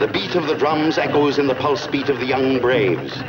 [0.00, 3.22] The beat of the drums echoes in the pulse beat of the young braves.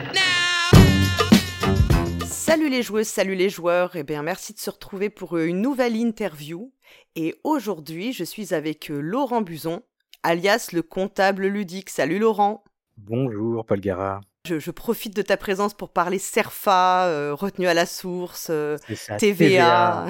[2.26, 5.48] Salut les joueuses, salut les joueurs, et eh bien merci de se retrouver pour euh,
[5.48, 6.72] une nouvelle interview.
[7.18, 9.82] Et aujourd'hui, je suis avec euh, Laurent Buzon,
[10.24, 11.90] alias le comptable ludique.
[11.90, 12.64] Salut Laurent.
[12.96, 14.22] Bonjour Paul Gara.
[14.46, 20.06] Je, profite de ta présence pour parler CERFA, euh, retenue à la source, ça, TVA.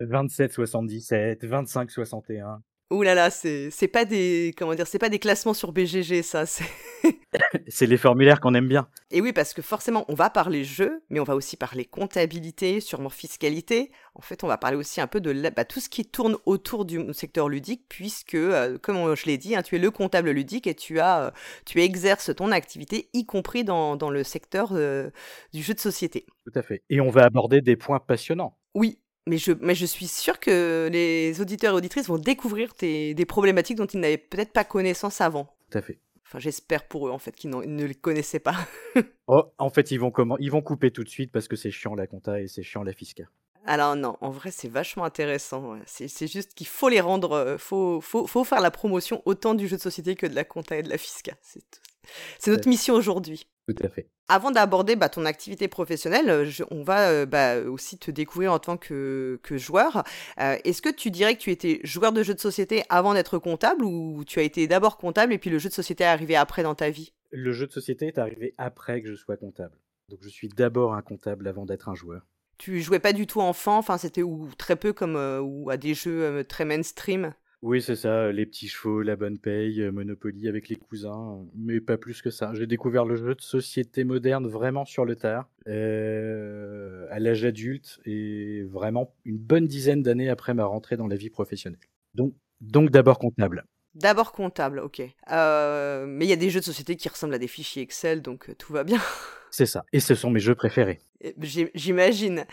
[0.00, 0.08] TVA.
[0.10, 2.58] 27,77, 25,61.
[2.90, 6.22] Ouh là là, c'est c'est pas des comment dire, c'est pas des classements sur BGG
[6.22, 6.64] ça, c'est
[7.68, 8.88] C'est les formulaires qu'on aime bien.
[9.10, 12.80] Et oui, parce que forcément, on va parler jeu, mais on va aussi parler comptabilité,
[12.80, 13.90] sûrement fiscalité.
[14.14, 16.84] En fait, on va parler aussi un peu de bah, tout ce qui tourne autour
[16.84, 20.66] du secteur ludique, puisque, euh, comme je l'ai dit, hein, tu es le comptable ludique
[20.66, 21.30] et tu as, euh,
[21.64, 25.10] tu exerces ton activité, y compris dans, dans le secteur euh,
[25.52, 26.26] du jeu de société.
[26.44, 26.82] Tout à fait.
[26.90, 28.56] Et on va aborder des points passionnants.
[28.74, 33.14] Oui, mais je, mais je suis sûre que les auditeurs et auditrices vont découvrir tes,
[33.14, 35.48] des problématiques dont ils n'avaient peut-être pas connaissance avant.
[35.70, 35.98] Tout à fait.
[36.26, 38.56] Enfin, j'espère pour eux, en fait, qu'ils ne les connaissaient pas.
[39.26, 40.36] oh, en fait, ils vont, comment...
[40.38, 42.82] ils vont couper tout de suite parce que c'est chiant la compta et c'est chiant
[42.82, 43.28] la fiscale.
[43.66, 45.78] Alors non, en vrai, c'est vachement intéressant.
[45.86, 47.32] C'est juste qu'il faut les rendre...
[47.32, 50.44] Euh, faut, faut, faut, faire la promotion autant du jeu de société que de la
[50.44, 51.36] compta et de la fiscale.
[51.42, 53.46] C'est notre mission aujourd'hui.
[53.66, 54.08] Tout à fait.
[54.28, 58.76] Avant d'aborder bah, ton activité professionnelle, on va euh, bah, aussi te découvrir en tant
[58.76, 60.04] que, joueur.
[60.40, 63.38] Euh, est-ce que tu dirais que tu étais joueur de jeux de société avant d'être
[63.38, 66.36] comptable ou tu as été d'abord comptable et puis le jeu de société est arrivé
[66.36, 67.14] après dans ta vie?
[67.30, 69.78] Le jeu de société est arrivé après que je sois comptable.
[70.10, 72.26] Donc je suis d'abord un comptable avant d'être un joueur.
[72.58, 75.94] Tu jouais pas du tout enfant, enfin c'était ou très peu comme ou à des
[75.94, 77.34] jeux très mainstream?
[77.64, 81.80] Oui, c'est ça, les petits chevaux, la bonne paye, euh, Monopoly avec les cousins, mais
[81.80, 82.52] pas plus que ça.
[82.52, 88.00] J'ai découvert le jeu de société moderne vraiment sur le tard, euh, à l'âge adulte,
[88.04, 91.80] et vraiment une bonne dizaine d'années après ma rentrée dans la vie professionnelle.
[92.12, 93.64] Donc, donc d'abord comptable.
[93.94, 95.00] D'abord comptable, ok.
[95.30, 98.20] Euh, mais il y a des jeux de société qui ressemblent à des fichiers Excel,
[98.20, 99.00] donc tout va bien.
[99.50, 100.98] C'est ça, et ce sont mes jeux préférés.
[101.38, 102.44] J'imagine.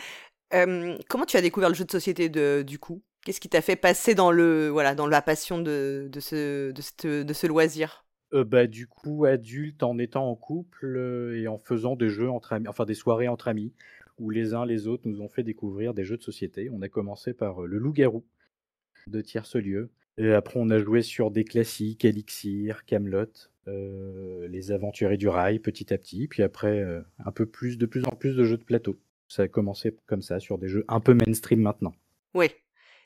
[1.10, 3.02] comment tu as découvert le jeu de société de, du coup?
[3.24, 7.24] Qu'est-ce qui t'a fait passer dans le voilà dans la passion de, de ce de,
[7.24, 8.04] de ce loisir?
[8.34, 12.30] Euh, bah du coup adulte en étant en couple euh, et en faisant des jeux
[12.30, 13.74] entre amis, enfin des soirées entre amis
[14.18, 16.70] où les uns les autres nous ont fait découvrir des jeux de société.
[16.72, 18.26] On a commencé par euh, le Loup-garou
[19.08, 19.90] de tierce lieu.
[20.18, 23.26] Et après on a joué sur des classiques, Elixir, Camelot,
[23.68, 26.28] les Aventuriers du Rail petit à petit.
[26.28, 26.86] Puis après
[27.24, 29.00] un peu plus de plus en plus de jeux de plateau.
[29.28, 31.94] Ça a commencé comme ça sur des jeux un peu mainstream maintenant.
[32.34, 32.52] Oui,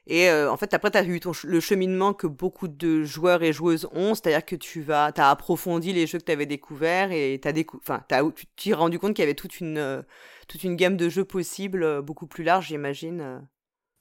[0.08, 3.42] et euh, en fait, après, tu as eu ton, le cheminement que beaucoup de joueurs
[3.42, 7.12] et joueuses ont, c'est-à-dire que tu vas, as approfondi les jeux que tu avais découverts
[7.12, 8.04] et t'as enfin,
[8.36, 10.04] tu t'es rendu compte qu'il y avait toute une, euh,
[10.48, 13.42] toute une gamme de jeux possibles, euh, beaucoup plus large, j'imagine.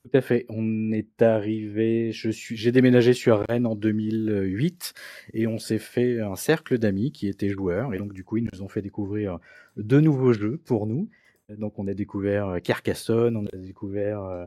[0.04, 0.44] Tout à fait.
[0.50, 4.92] On est arrivé, j'ai déménagé sur Rennes en 2008
[5.32, 8.46] et on s'est fait un cercle d'amis qui étaient joueurs et donc du coup ils
[8.52, 9.38] nous ont fait découvrir
[9.78, 11.08] de nouveaux jeux pour nous.
[11.48, 14.46] Donc on a découvert Carcassonne, on a découvert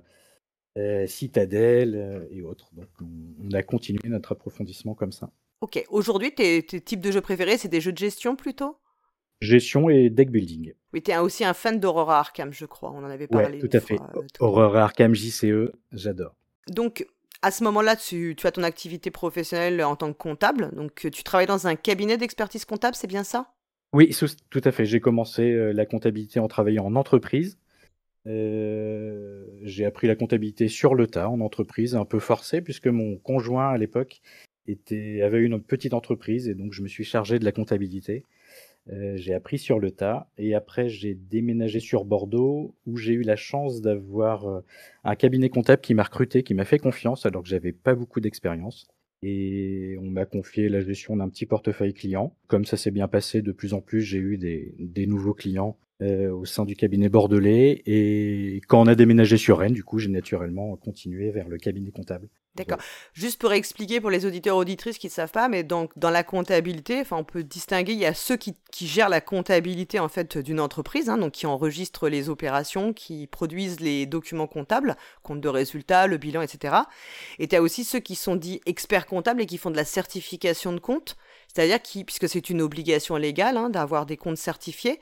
[0.77, 2.69] euh, Citadelle euh, et autres.
[2.73, 5.31] Donc on, a continué notre approfondissement comme ça.
[5.61, 8.77] Ok, aujourd'hui tes, types de jeux préférés, c'est des jeux de gestion plutôt?
[9.41, 10.73] Gestion et deck building.
[10.93, 13.59] Oui, tu es aussi un fan d'Aurora Arkham, je crois, on en avait parlé.
[13.59, 13.95] tout à fait.
[13.95, 16.35] Euh, Aurora Arkham JCE, j'adore.
[16.67, 17.07] Donc,
[17.41, 20.69] à ce moment-là, tu, tu, as ton activité professionnelle en tant que comptable.
[20.75, 23.53] Donc, tu travailles dans un cabinet d'expertise comptable, c'est bien ça?
[23.93, 24.15] Oui,
[24.49, 24.85] tout à fait.
[24.85, 27.57] J'ai commencé la comptabilité en travaillant en entreprise.
[28.27, 33.17] Euh, j'ai appris la comptabilité sur le tas en entreprise, un peu forcé puisque mon
[33.17, 34.21] conjoint à l'époque
[35.23, 38.25] avait une petite entreprise et donc je me suis chargé de la comptabilité.
[38.89, 43.21] Euh, j'ai appris sur le tas et après j'ai déménagé sur Bordeaux où j'ai eu
[43.21, 44.61] la chance d'avoir euh,
[45.03, 48.19] un cabinet comptable qui m'a recruté, qui m'a fait confiance alors que j'avais pas beaucoup
[48.19, 48.87] d'expérience
[49.23, 52.35] et on m'a confié la gestion d'un petit portefeuille client.
[52.47, 56.31] Comme ça s'est bien passé, de plus en plus j'ai eu des, nouveaux clients euh,
[56.31, 57.81] au sein du cabinet bordelais.
[57.85, 61.91] Et quand on a déménagé sur Rennes, du coup, j'ai naturellement continué vers le cabinet
[61.91, 62.29] comptable.
[62.57, 62.79] D'accord.
[63.13, 66.23] Juste pour expliquer pour les auditeurs auditrices qui ne savent pas, mais donc dans la
[66.23, 70.09] comptabilité, enfin on peut distinguer, il y a ceux qui, qui gèrent la comptabilité en
[70.09, 75.41] fait d'une entreprise, hein, donc qui enregistrent les opérations, qui produisent les documents comptables, compte
[75.41, 76.75] de résultats, le bilan, etc.
[77.39, 79.85] Et tu as aussi ceux qui sont dits experts comptables et qui font de la
[79.85, 81.15] certification de compte.
[81.57, 84.99] C'est-à-dire qui, puisque c'est une obligation légale hein, d'avoir des comptes certifiés,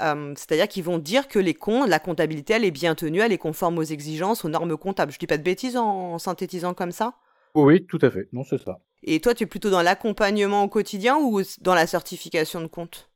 [0.00, 3.30] euh, c'est-à-dire qu'ils vont dire que les comptes, la comptabilité, elle est bien tenue, elle
[3.30, 5.12] est conforme aux exigences, aux normes comptables.
[5.12, 7.16] Je dis pas de bêtises en, synthétisant comme ça
[7.54, 8.26] Oui, tout à fait.
[8.32, 8.80] Non, c'est ça.
[9.02, 13.10] Et toi, tu es plutôt dans l'accompagnement au quotidien ou dans la certification de compte?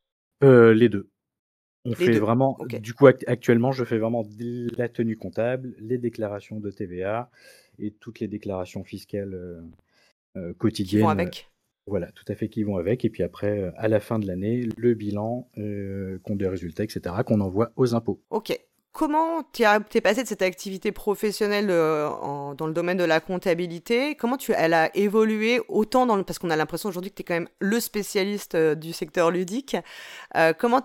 [0.44, 1.08] Euh, Les deux.
[1.86, 4.22] On fait vraiment, du coup, actuellement, je fais vraiment
[4.76, 7.30] la tenue comptable, les déclarations de TVA
[7.78, 9.62] et toutes les déclarations fiscales
[10.36, 11.08] euh, quotidiennes.
[11.08, 11.51] avec
[11.86, 13.04] Voilà, tout à fait, qui vont avec.
[13.04, 15.48] Et puis après, à la fin de l'année, le bilan,
[16.22, 18.20] compte des résultats, etc., qu'on envoie aux impôts.
[18.30, 18.58] Ok.
[18.94, 24.16] Comment tu es passé de cette activité professionnelle dans le domaine de la comptabilité?
[24.16, 27.22] Comment tu, elle a évolué autant dans le, parce qu'on a l'impression aujourd'hui que tu
[27.22, 29.78] es quand même le spécialiste du secteur ludique.
[30.58, 30.84] comment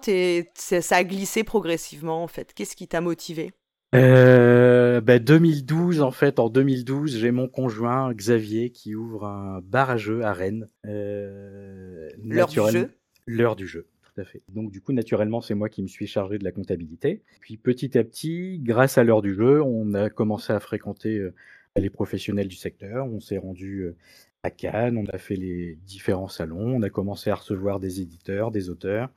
[0.55, 2.53] ça a glissé progressivement en fait?
[2.53, 3.51] Qu'est-ce qui t'a motivé?
[3.95, 9.89] Euh, 2012, bah, en fait, en 2012, j'ai mon conjoint Xavier qui ouvre un bar
[9.89, 10.67] à jeux à Rennes.
[10.85, 12.91] Euh, L'heure du jeu?
[13.25, 14.41] L'heure du jeu, tout à fait.
[14.49, 17.23] Donc du coup, naturellement, c'est moi qui me suis chargé de la comptabilité.
[17.41, 21.33] Puis petit à petit, grâce à l'heure du jeu, on a commencé à fréquenter euh,
[21.75, 23.05] les professionnels du secteur.
[23.05, 23.95] On s'est rendu euh,
[24.43, 28.51] à Cannes, on a fait les différents salons, on a commencé à recevoir des éditeurs,
[28.51, 29.09] des auteurs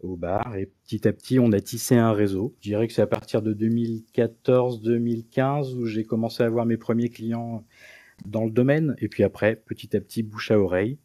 [0.00, 0.56] au bar.
[0.56, 2.54] Et petit à petit, on a tissé un réseau.
[2.60, 7.08] Je dirais que c'est à partir de 2014-2015 où j'ai commencé à avoir mes premiers
[7.08, 7.64] clients
[8.24, 8.94] dans le domaine.
[8.98, 10.98] Et puis après, petit à petit, bouche à oreille.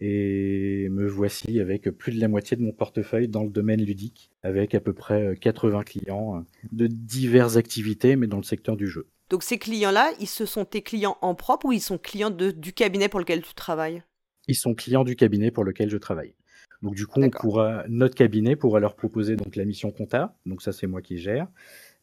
[0.00, 4.30] Et me voici avec plus de la moitié de mon portefeuille dans le domaine ludique,
[4.44, 9.08] avec à peu près 80 clients de diverses activités, mais dans le secteur du jeu.
[9.28, 12.72] Donc ces clients-là, ils se sont tes clients en propre ou ils sont clients du
[12.72, 14.04] cabinet pour lequel tu travailles?
[14.46, 16.34] Ils sont clients du cabinet pour lequel je travaille.
[16.82, 20.36] Donc du coup, on pourra, notre cabinet pourra leur proposer donc la mission compta.
[20.46, 21.48] Donc ça, c'est moi qui gère.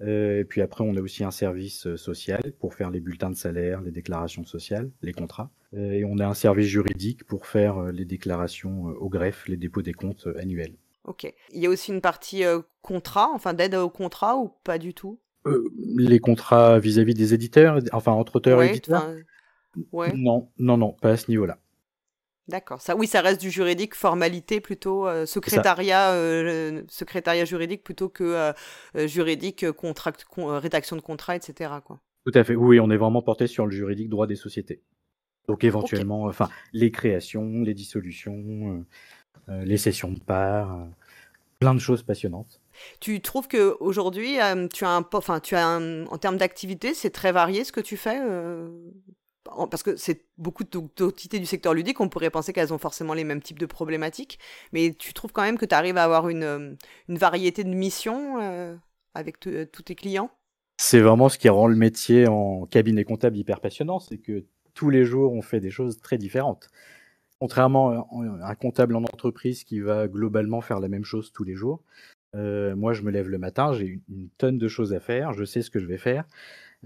[0.02, 3.30] Euh, et puis après, on a aussi un service euh, social pour faire les bulletins
[3.30, 5.50] de salaire, les déclarations sociales, les contrats.
[5.74, 9.82] Euh, et on a un service juridique pour faire les déclarations au greffe, les dépôts
[9.82, 10.76] des comptes annuels.
[11.06, 11.32] Ok.
[11.54, 12.44] Il y a aussi une partie
[12.82, 15.20] contrat, enfin d'aide au contrat ou pas du tout?
[15.96, 19.14] Les contrats vis-à-vis des éditeurs, enfin entre auteurs et éditeurs?
[19.92, 20.12] ouais.
[20.14, 21.60] Non, non, non, pas à ce niveau-là.
[22.48, 22.80] D'accord.
[22.80, 28.24] Ça, oui, ça reste du juridique, formalité plutôt, euh, secrétariat, euh, secrétariat juridique plutôt que
[28.96, 31.74] euh, juridique, contract, rédaction de contrat, etc.
[31.84, 32.00] Quoi.
[32.26, 32.56] Tout à fait.
[32.56, 34.84] Oui, on est vraiment porté sur le juridique droit des sociétés.
[35.48, 38.84] Donc éventuellement, enfin, les créations, les dissolutions,
[39.48, 40.88] les cessions de parts,
[41.60, 42.62] plein de choses passionnantes.
[43.00, 44.38] Tu trouves que aujourd'hui,
[44.74, 47.96] tu as un, enfin, tu as en termes d'activité, c'est très varié ce que tu
[47.96, 48.20] fais
[49.70, 53.24] parce que c'est beaucoup d'entités du secteur ludique, on pourrait penser qu'elles ont forcément les
[53.24, 54.40] mêmes types de problématiques,
[54.74, 56.74] mais tu trouves quand même que tu arrives à avoir une, euh,
[57.08, 58.76] une, variété de missions euh,
[59.14, 60.32] avec euh, tous tes clients?
[60.78, 64.90] C'est vraiment ce qui rend le métier en cabinet comptable hyper passionnant, c'est que tous
[64.90, 66.70] les jours on fait des choses très différentes.
[67.40, 67.92] Contrairement
[68.42, 71.84] à un comptable en entreprise qui va globalement faire la même chose tous les jours,
[72.34, 75.62] moi je me lève le matin, j'ai une tonne de choses à faire, je sais
[75.62, 76.26] ce que je vais faire.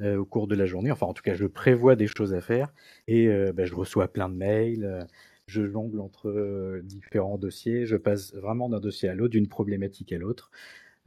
[0.02, 0.92] Euh, au cours de la journée.
[0.92, 2.72] Enfin, en tout cas, je prévois des choses à faire
[3.08, 4.86] et euh, bah, je reçois plein de mails.
[4.86, 5.04] Euh,
[5.46, 7.86] je jongle entre différents dossiers.
[7.86, 10.52] Je passe vraiment d'un dossier à l'autre, d'une problématique à l'autre,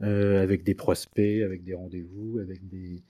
[0.01, 3.01] avec des prospects, avec des rendez-vous, avec des,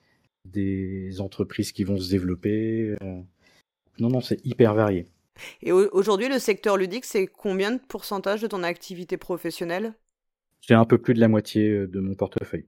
[0.46, 2.96] des entreprises qui vont se développer.
[3.02, 5.08] Non, non, c'est hyper varié.
[5.64, 9.96] Et aujourd'hui, le secteur ludique, c'est combien de pourcentage de ton activité professionnelle?
[10.62, 12.68] C'est un peu plus de la moitié de mon portefeuille.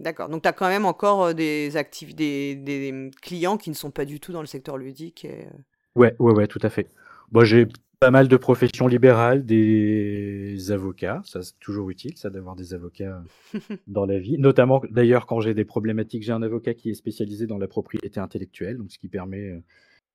[0.00, 0.30] D'accord.
[0.30, 1.70] Donc, tu as quand même encore euh, des,
[2.16, 5.26] des, des, clients qui ne sont pas du tout dans le secteur ludique.
[5.26, 5.42] Et...
[5.42, 5.50] Euh.
[5.94, 6.88] Ouais, ouais, ouais, tout à fait.
[7.32, 7.66] Moi, j'ai
[8.00, 11.20] pas mal de professions libérales, des avocats.
[11.26, 13.22] Ça, c'est toujours utile, ça, d'avoir des avocats
[13.86, 14.38] dans la vie.
[14.38, 18.20] Notamment, d'ailleurs, quand j'ai des problématiques, j'ai un avocat qui est spécialisé dans la propriété
[18.20, 19.62] intellectuelle, donc ce qui permet euh,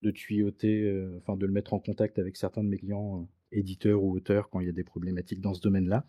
[0.01, 4.15] de tuyauter, enfin, de le mettre en contact avec certains de mes clients, éditeurs ou
[4.15, 6.05] auteurs, quand il y a des problématiques dans ce domaine-là.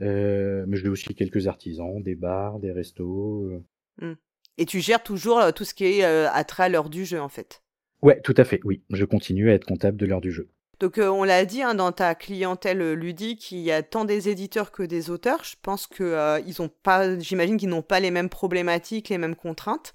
[0.00, 3.50] Euh, mais j'ai aussi quelques artisans, des bars, des restos.
[3.50, 4.06] Euh.
[4.06, 4.14] Mmh.
[4.58, 7.28] Et tu gères toujours euh, tout ce qui est attrait à l'heure du jeu, en
[7.28, 7.62] fait?
[8.02, 8.82] Ouais, tout à fait, oui.
[8.90, 10.48] Je continue à être comptable de l'heure du jeu.
[10.80, 14.72] Donc on l'a dit, hein, dans ta clientèle ludique, il y a tant des éditeurs
[14.72, 15.44] que des auteurs.
[15.44, 19.36] Je pense que ils ont pas, j'imagine qu'ils n'ont pas les mêmes problématiques, les mêmes
[19.36, 19.92] contraintes.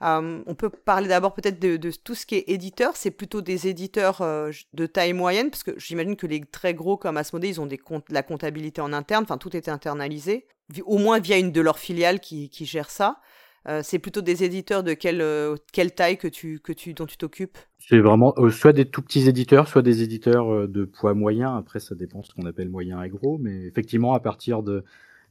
[0.00, 2.96] on peut parler d'abord peut-être de, tout ce qui est éditeur.
[2.96, 7.16] C'est plutôt des éditeurs de taille moyenne, parce que j'imagine que les très gros comme
[7.16, 9.24] Asmodée, ils ont des comptes, la comptabilité en interne.
[9.24, 10.46] Enfin, tout est internalisé,
[10.86, 13.20] au moins via une de leurs filiales qui gère ça.
[13.68, 17.04] Euh, c'est plutôt des éditeurs de quelle, euh, quelle taille que tu, que tu, dont
[17.04, 17.58] tu t'occupes?
[17.78, 21.54] C'est vraiment euh, soit des tout petits éditeurs, soit des éditeurs de poids moyen.
[21.54, 23.36] Après, ça dépend de ce qu'on appelle moyen et gros.
[23.38, 24.84] Mais effectivement, à partir de,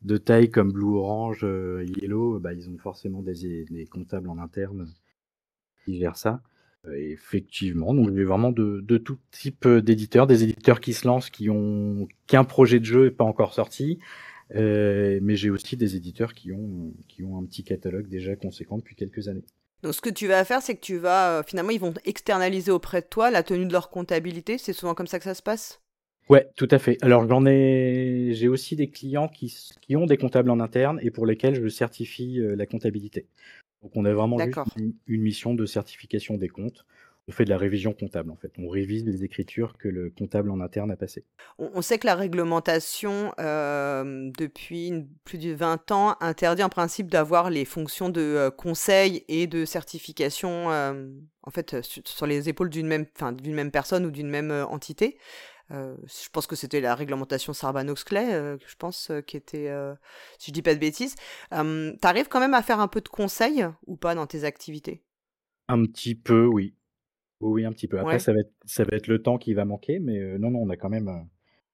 [0.04, 4.88] de taille comme Blue Orange, Yellow, bah, ils ont forcément des, des, comptables en interne
[5.84, 6.42] qui gèrent ça.
[6.94, 11.50] effectivement, donc j'ai vraiment de, de, tout type d'éditeurs, des éditeurs qui se lancent, qui
[11.50, 13.98] ont qu'un projet de jeu et pas encore sorti,
[14.56, 18.78] euh, mais j'ai aussi des éditeurs qui ont, qui ont un petit catalogue déjà conséquent
[18.78, 19.46] depuis quelques années.
[19.84, 22.72] Donc ce que tu vas faire, c'est que tu vas, euh, finalement, ils vont externaliser
[22.72, 24.58] auprès de toi la tenue de leur comptabilité.
[24.58, 25.82] C'est souvent comme ça que ça se passe?
[26.30, 26.98] Ouais, tout à fait.
[27.02, 31.10] Alors j'en ai, j'ai aussi des clients qui, qui ont des comptables en interne et
[31.10, 33.28] pour lesquels je certifie euh, la comptabilité.
[33.82, 34.58] Donc on a vraiment juste
[35.08, 36.86] une, mission de certification des comptes.
[37.30, 38.54] On fait de la révision comptable, en fait.
[38.58, 41.26] On révise les écritures que le comptable en interne a passées.
[41.58, 47.50] On, sait que la réglementation, euh, depuis plus de 20 ans, interdit en principe d'avoir
[47.50, 51.10] les fonctions de euh, conseil et de certification, euh,
[51.44, 55.18] en fait, sur, les épaules d'une même, d'une même personne ou d'une même entité.
[55.70, 59.70] je pense que c'était la réglementation Sarbanes-Oxley, je pense, qui était,
[60.40, 61.16] si je dis pas de bêtises.
[61.52, 61.58] Tu
[62.04, 65.04] arrives quand même à faire un peu de conseil ou pas dans tes activités?
[65.68, 66.74] Un petit peu, oui.
[67.40, 68.00] Oui, un petit peu.
[68.00, 70.60] Après, ça va être ça va être le temps qui va manquer, mais non, non,
[70.64, 71.28] on a quand même,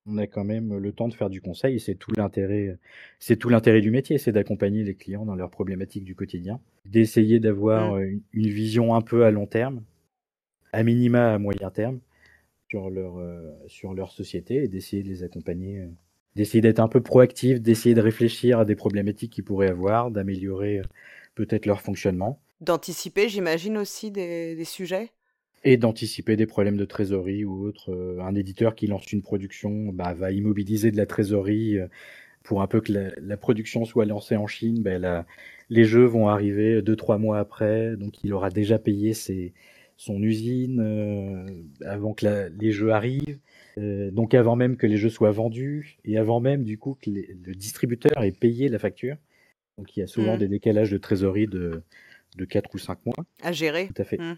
[0.05, 2.77] on a quand même le temps de faire du conseil c'est tout l'intérêt,
[3.19, 7.39] c'est tout l'intérêt du métier, c'est d'accompagner les clients dans leurs problématiques du quotidien, d'essayer
[7.39, 8.19] d'avoir, mmh.
[8.33, 9.83] une vision un peu à long terme,
[10.73, 11.99] à minima à moyen terme,
[12.69, 13.13] sur leur,
[13.67, 15.87] sur leur société et d'essayer de les accompagner,
[16.35, 20.81] d'essayer d'être un peu proactif, d'essayer de réfléchir à des problématiques qu'ils pourraient avoir, d'améliorer,
[21.35, 22.41] peut-être leur fonctionnement.
[22.59, 25.11] D'anticiper, j'imagine aussi des des sujets?
[25.65, 27.91] Et d'anticiper des problèmes de trésorerie ou autre.
[27.91, 31.87] Euh, un éditeur qui lance une production, bah, va immobiliser de la trésorerie, euh,
[32.43, 35.25] pour un peu que la production soit lancée en Chine, bah,
[35.69, 39.53] les jeux vont arriver 2-3 mois après, donc il aura déjà payé ses
[39.95, 41.45] son usine, euh,
[41.85, 43.39] avant que les jeux arrivent,
[43.77, 47.55] donc avant même que les jeux soient vendus et avant même du coup que le
[47.55, 49.15] distributeur ait payé la facture.
[49.77, 50.39] Donc il y a souvent mmh.
[50.39, 51.81] des décalages de trésorerie de
[52.37, 53.15] de 4 ou 5 mois.
[53.41, 53.87] À gérer.
[53.87, 54.17] Tout à fait.
[54.17, 54.37] Mmh.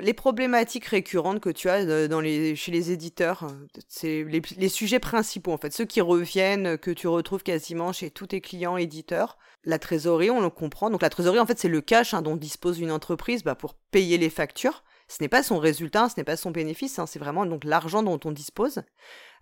[0.00, 5.00] Les problématiques récurrentes que tu as euh, les, chez les éditeurs, euh, c'est les, sujets
[5.00, 9.38] principaux en fait, ceux qui reviennent, que tu retrouves quasiment chez tous tes clients éditeurs.
[9.64, 10.90] La trésorerie, on le comprend.
[10.90, 13.74] Donc la trésorerie, en fait, c'est le cash hein, dont dispose une entreprise bah, pour
[13.74, 14.82] payer les factures.
[15.08, 18.02] Ce n'est pas son résultat, ce n'est pas son bénéfice, hein, c'est vraiment donc l'argent
[18.02, 18.82] dont on dispose.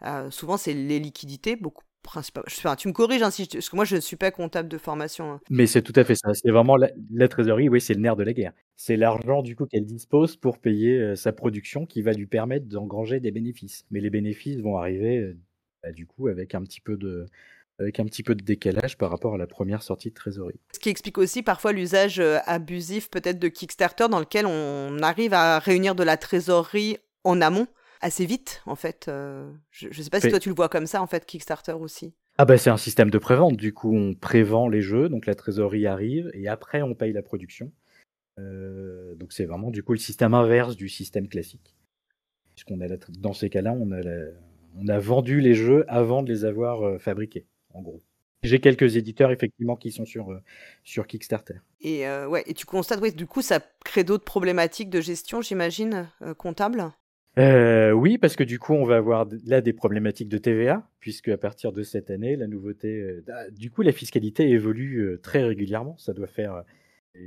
[0.05, 2.45] Euh, souvent, c'est les liquidités, beaucoup principal.
[2.76, 5.33] tu me corriges, hein, si parce que moi je ne suis pas comptable de formation.
[5.33, 5.40] Hein.
[5.50, 6.33] Mais c'est tout à fait ça.
[6.35, 8.52] C'est vraiment la, trésorerie, oui, c'est le nerf de la guerre.
[8.76, 12.66] C'est l'argent du coup qu'elle dispose pour payer euh, sa production qui va lui permettre
[12.66, 13.85] d'engranger des bénéfices.
[13.90, 15.38] Mais les bénéfices vont arriver euh,
[15.83, 17.26] bah, du coup avec un petit peu de
[17.78, 20.61] avec un petit peu de décalage par rapport à la première sortie de trésorerie.
[20.73, 25.33] Ce qui explique aussi parfois l'usage euh, abusif peut-être de Kickstarter dans lequel on arrive
[25.33, 27.66] à réunir de la trésorerie en amont
[28.00, 29.07] assez vite, en fait.
[29.09, 31.73] Euh, je ne sais pas si toi tu le vois comme ça, en fait, Kickstarter
[31.73, 32.14] aussi.
[32.38, 35.35] Ah bah c'est un système de prévente, du coup on prévend les jeux, donc la
[35.35, 37.71] trésorerie arrive, et après on paye la production.
[38.38, 41.75] Euh, donc c'est vraiment du coup le système inverse du système classique.
[42.54, 44.00] Puisqu'on a dans ces cas-là, on a,
[44.78, 48.00] on a vendu les jeux avant de les avoir euh, fabriqués, en gros.
[48.42, 50.40] J'ai quelques éditeurs effectivement qui sont sur,
[50.83, 51.57] sur Kickstarter.
[51.83, 56.09] Et ouais, et tu constates, ouais, du coup, ça crée d'autres problématiques de gestion, j'imagine,
[56.38, 56.90] comptable?
[57.39, 61.29] Euh, oui, parce que du coup, on va avoir là des problématiques de TVA, puisque
[61.29, 65.19] à partir de cette année, la nouveauté, euh, ah, du coup, la fiscalité évolue euh,
[65.19, 65.97] très régulièrement.
[65.99, 66.65] Ça doit faire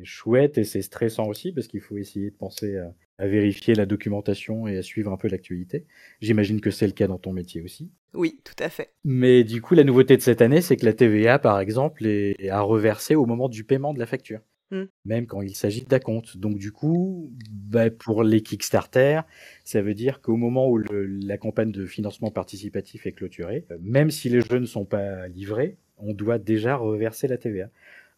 [0.03, 2.93] chouette et c'est stressant aussi, parce qu'il faut essayer de penser à,
[3.27, 5.85] vérifier la documentation et à suivre un peu l'actualité.
[6.19, 7.89] J'imagine que c'est le cas dans ton métier aussi.
[8.13, 8.93] Oui, tout à fait.
[9.05, 12.49] Mais du coup, la nouveauté de cette année, c'est que la TVA, par exemple, est
[12.49, 14.41] à reverser au moment du paiement de la facture.
[14.73, 14.85] Mmh.
[15.05, 16.37] même quand il s'agit d'acompte.
[16.37, 19.21] Donc du coup, bah, pour les Kickstarter,
[19.63, 24.09] ça veut dire qu'au moment où la campagne de financement participatif est clôturée, euh, même
[24.09, 27.69] si les jeux ne sont pas livrés, on doit déjà reverser la TVA.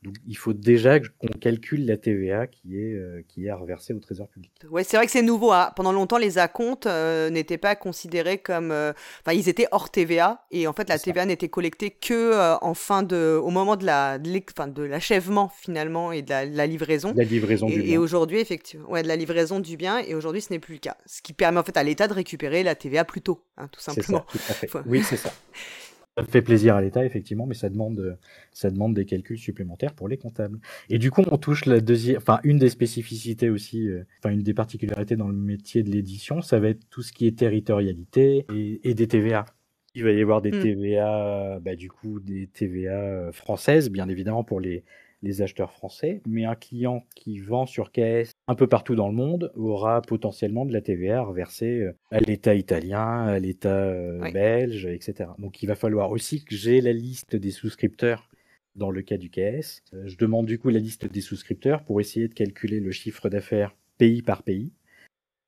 [0.03, 3.93] Donc il faut déjà qu'on calcule la TVA qui est, euh, qui est à reverser
[3.93, 4.51] au Trésor public.
[4.69, 5.51] Ouais, c'est vrai que c'est nouveau.
[5.51, 5.71] Hein.
[5.75, 8.71] Pendant longtemps, les acomptes euh, n'étaient pas considérés comme.
[8.71, 8.93] Euh,
[9.25, 10.45] enfin, ils étaient hors TVA.
[10.51, 14.19] Et en fait, la TVA n'était collectée que en fin de, au moment de la,
[14.19, 17.13] de l'achèvement finalement et de la, livraison.
[17.15, 17.93] La livraison et, du bien.
[17.93, 19.99] Et aujourd'hui, effectivement, ouais, de la livraison du bien.
[19.99, 20.97] Et aujourd'hui, ce n'est plus le cas.
[21.05, 23.81] Ce qui permet en fait à l'État de récupérer la TVA plus tôt, hein, tout
[23.81, 24.25] simplement.
[24.29, 24.69] Ça, tout à fait.
[24.85, 25.31] Oui, c'est ça.
[26.17, 28.17] Ça fait plaisir à l'État, effectivement, mais ça demande,
[28.53, 30.59] ça demande des calculs supplémentaires pour les comptables.
[30.89, 34.41] Et du coup, on touche la deuxième, enfin, une des spécificités aussi, euh, enfin, une
[34.41, 38.45] des particularités dans le métier de l'édition, ça va être tout ce qui est territorialité
[38.83, 39.45] et, des TVA.
[39.93, 40.61] Il va y avoir des hmm.
[40.61, 44.85] TVA, bah, du coup, des TVA euh, françaises, bien évidemment, pour les,
[45.25, 49.15] les acheteurs français, mais un client qui vend sur KS un peu partout dans le
[49.15, 54.85] monde aura potentiellement de la TVA reversée euh, à l'État italien, à l'État euh, belge,
[54.85, 55.31] etc.
[55.39, 58.29] Donc il va falloir aussi que j'ai la liste des souscripteurs
[58.75, 59.81] dans le cas du KS.
[59.93, 63.27] Euh, je demande du coup la liste des souscripteurs pour essayer de calculer le chiffre
[63.27, 64.71] d'affaires pays par pays,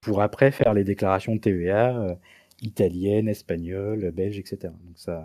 [0.01, 2.17] pour après faire les déclarations de TVA
[2.61, 4.73] italiennes, espagnoles, belges, etc.
[4.85, 5.23] Donc ça,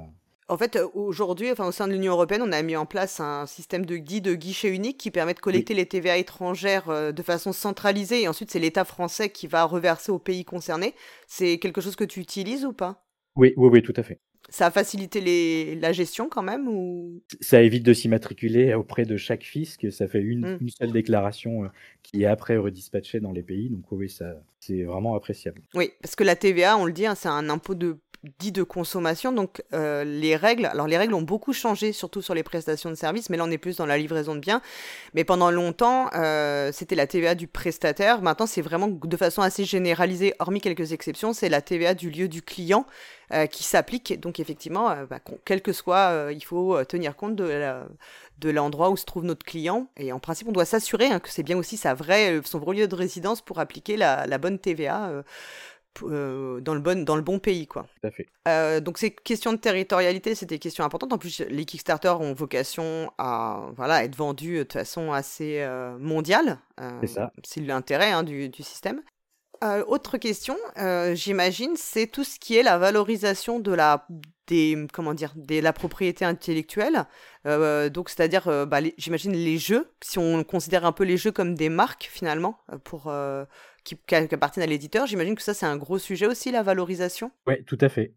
[0.48, 3.20] en fait, euh, aujourd'hui, enfin, au sein de l'Union européenne, on a mis en place
[3.20, 7.12] un système de guide de guichet unique qui permet de collecter les TVA étrangères euh,
[7.12, 10.94] de façon centralisée et ensuite c'est l'État français qui va reverser au pays concerné.
[11.26, 13.04] C'est quelque chose que tu utilises ou pas?
[13.36, 14.18] Oui, oui, oui, tout à fait.
[14.48, 15.76] Ça a facilité les...
[15.76, 17.22] la gestion quand même ou?
[17.40, 19.90] Ça évite de s'immatriculer auprès de chaque fisc.
[19.92, 20.58] Ça fait une, Mm.
[20.60, 21.68] une seule déclaration euh,
[22.02, 23.70] qui est après redispatchée dans les pays.
[23.70, 25.62] Donc oui, ça, c'est vraiment appréciable.
[25.74, 27.98] Oui, parce que la TVA, on le dit, hein, c'est un impôt de
[28.38, 32.34] dit de consommation, donc euh, les règles, alors les règles ont beaucoup changé, surtout sur
[32.34, 34.62] les prestations de services, mais là on est plus dans la livraison de biens.
[35.14, 38.22] Mais pendant longtemps, euh, c'était la TVA du prestataire.
[38.22, 42.28] Maintenant, c'est vraiment de façon assez généralisée, hormis quelques exceptions, c'est la TVA du lieu
[42.28, 42.86] du client
[43.32, 44.20] euh, qui s'applique.
[44.20, 47.86] Donc effectivement, euh, bah, quel que soit, euh, il faut euh, tenir compte de la-
[48.38, 49.86] de l'endroit où se trouve notre client.
[49.96, 52.74] Et en principe, on doit s'assurer hein, que c'est bien aussi sa vraie, son vrai
[52.76, 55.22] lieu de résidence pour appliquer la, la bonne TVA.
[56.02, 57.86] Euh, euh, dans le bon dans le bon pays quoi.
[58.00, 58.26] Tout à fait.
[58.48, 61.12] Euh, donc ces questions de territorialité, c'est des questions importantes.
[61.12, 66.58] En plus, les Kickstarter ont vocation à voilà être vendus de façon assez euh, mondiale.
[66.80, 67.32] Euh, C'est ça.
[67.44, 69.02] C'est l'intérêt hein, du, du système.
[69.86, 74.06] Autre question, euh, j'imagine, c'est tout ce qui est la valorisation de la
[74.48, 77.04] des comment dire de la propriété intellectuelle.
[77.46, 79.88] Euh, donc c'est-à-dire, euh, bah, j'imagine les jeux.
[80.00, 83.12] Si on considère un peu les jeux comme des marques finalement pour
[83.84, 87.30] qui, qui appartiennent à l'éditeur, j'imagine que ça c'est un gros sujet aussi la valorisation.
[87.46, 88.14] Oui, tout à fait.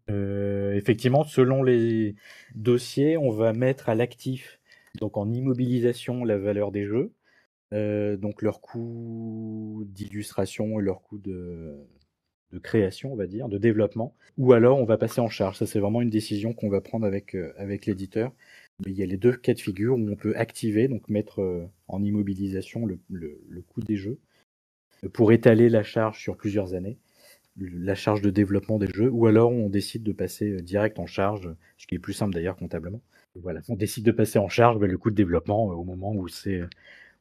[0.74, 2.16] Effectivement, selon les
[2.56, 4.58] dossiers, on va mettre à l'actif,
[4.96, 7.12] donc en immobilisation, la valeur des jeux,
[7.72, 11.86] donc leur coût d'illustration et leur coût de,
[12.62, 15.58] création, on va dire, de développement, ou alors on va passer en charge.
[15.58, 17.34] Ça, c'est vraiment une décision qu'on va prendre avec,
[17.86, 18.32] l'éditeur.
[18.84, 21.68] Mais il y a les deux cas de figure où on peut activer, donc mettre
[21.88, 24.18] en immobilisation le, coût des jeux,
[25.12, 26.98] pour étaler la charge sur plusieurs années
[27.58, 31.48] la charge de développement des jeux, ou alors on décide de passer direct en charge,
[31.78, 33.00] ce qui est plus simple d'ailleurs comptablement.
[33.34, 36.28] Voilà, on décide de passer en charge bah, le coût de développement au moment où
[36.28, 36.60] c'est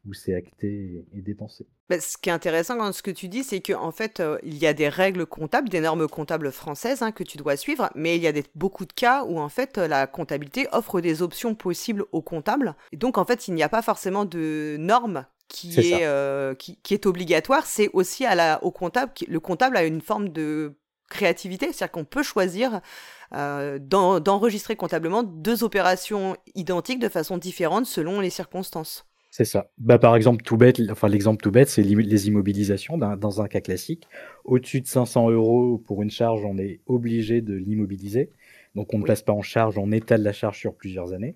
[0.07, 1.65] où c'est acté et dépensé.
[1.89, 4.57] Bah, ce qui est intéressant dans ce que tu dis, c'est qu'en fait, euh, il
[4.57, 8.15] y a des règles comptables, des normes comptables françaises hein, que tu dois suivre, mais
[8.15, 11.55] il y a des, beaucoup de cas où en fait la comptabilité offre des options
[11.55, 12.75] possibles aux comptables.
[12.91, 16.77] Et donc en fait, il n'y a pas forcément de norme qui est, euh, qui,
[16.81, 17.65] qui est obligatoire.
[17.65, 19.12] C'est aussi à la, au comptable.
[19.13, 20.74] qui- le comptable a une forme de
[21.09, 22.81] créativité, c'est-à-dire qu'on peut choisir
[23.33, 29.06] euh, d'en- d'enregistrer comptablement deux opérations identiques de façon différente selon les circonstances.
[29.38, 29.69] C'est ça.
[29.78, 33.60] Bah, par exemple, tout bête, enfin l'exemple tout bête, c'est les immobilisations dans un cas
[33.60, 34.08] classique.
[34.45, 38.30] Au-dessus de 500 euros pour une charge, on est obligé de l'immobiliser.
[38.76, 41.36] Donc on ne place pas en charge, on étale la charge sur plusieurs années.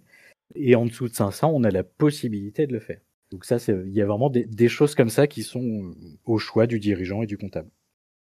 [0.56, 3.02] Et en dessous de 500, on a la possibilité de le faire.
[3.32, 5.92] Donc ça, c'est- il y a vraiment des, des choses comme ça qui sont euh,
[6.26, 7.70] au choix du dirigeant et du comptable.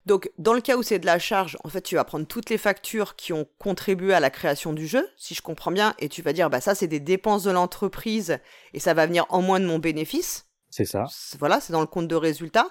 [0.07, 2.51] Donc, dans le cas où c'est de la charge, en fait, tu vas prendre toutes
[2.51, 6.09] les factures qui ont contribué à la création du jeu, si je comprends bien, et
[6.09, 8.39] tu vas dire, bah ça, c'est des dépenses de l'entreprise
[8.75, 10.47] et ça va venir en moins de mon bénéfice.
[10.71, 11.05] C'est ça.
[11.39, 12.69] Voilà, c'est dans le compte de résultat.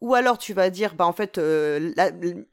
[0.00, 1.92] Ou alors tu vas dire, bah en fait, euh,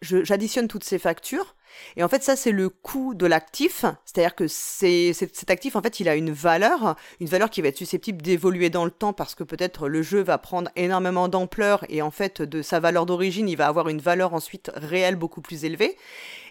[0.02, 1.56] j'additionne toutes ces factures.
[1.96, 3.86] Et en fait, ça, c'est le coût de l'actif.
[4.06, 7.70] C'est-à-dire que c'est, cet actif, en fait, il a une valeur, une valeur qui va
[7.70, 11.86] être susceptible d'évoluer dans le temps parce que peut-être le jeu va prendre énormément d'ampleur
[11.90, 15.42] et en fait, de sa valeur d'origine, il va avoir une valeur ensuite réelle beaucoup
[15.42, 15.98] plus élevée.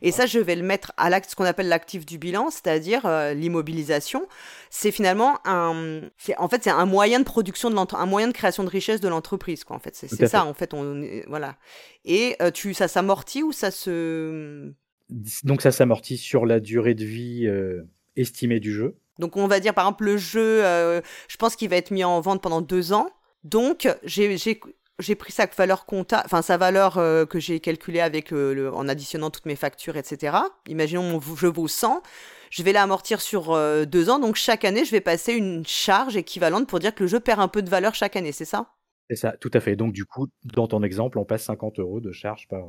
[0.03, 3.07] Et ça, je vais le mettre à l'acte, ce qu'on appelle l'actif du bilan, c'est-à-dire
[3.07, 4.27] euh, l'immobilisation.
[4.71, 8.33] C'est finalement un, c'est, en fait, c'est un moyen de production de un moyen de
[8.33, 9.77] création de richesse de l'entreprise, quoi.
[9.77, 10.37] En fait, c'est, ça, fait.
[10.37, 11.57] en fait, on, voilà.
[12.05, 14.73] Et euh, tu, ça s'amortit ou ça se,
[15.11, 17.83] Donc ça s'amortit sur la durée de vie euh,
[18.17, 18.97] estimée du jeu.
[19.19, 22.05] Donc on va dire par exemple le jeu, euh, je pense qu'il va être mis
[22.05, 23.11] en vente pendant deux ans.
[23.45, 28.73] Donc j'ai pris sa valeur compta, enfin sa valeur euh, que j'ai calculée avec le,
[28.73, 30.37] en additionnant toutes mes factures, etc.
[30.69, 32.03] Imaginons mon jeu vaut 100,
[32.51, 34.19] je vais l'amortir sur deux ans.
[34.19, 37.41] Donc chaque année je vais passer une charge équivalente pour dire que le jeu perd
[37.41, 38.75] un peu de valeur chaque année, c'est ça?
[39.09, 39.75] C'est ça, tout à fait.
[39.75, 42.67] Donc du coup, dans ton exemple, on passe 50 euros de charge par,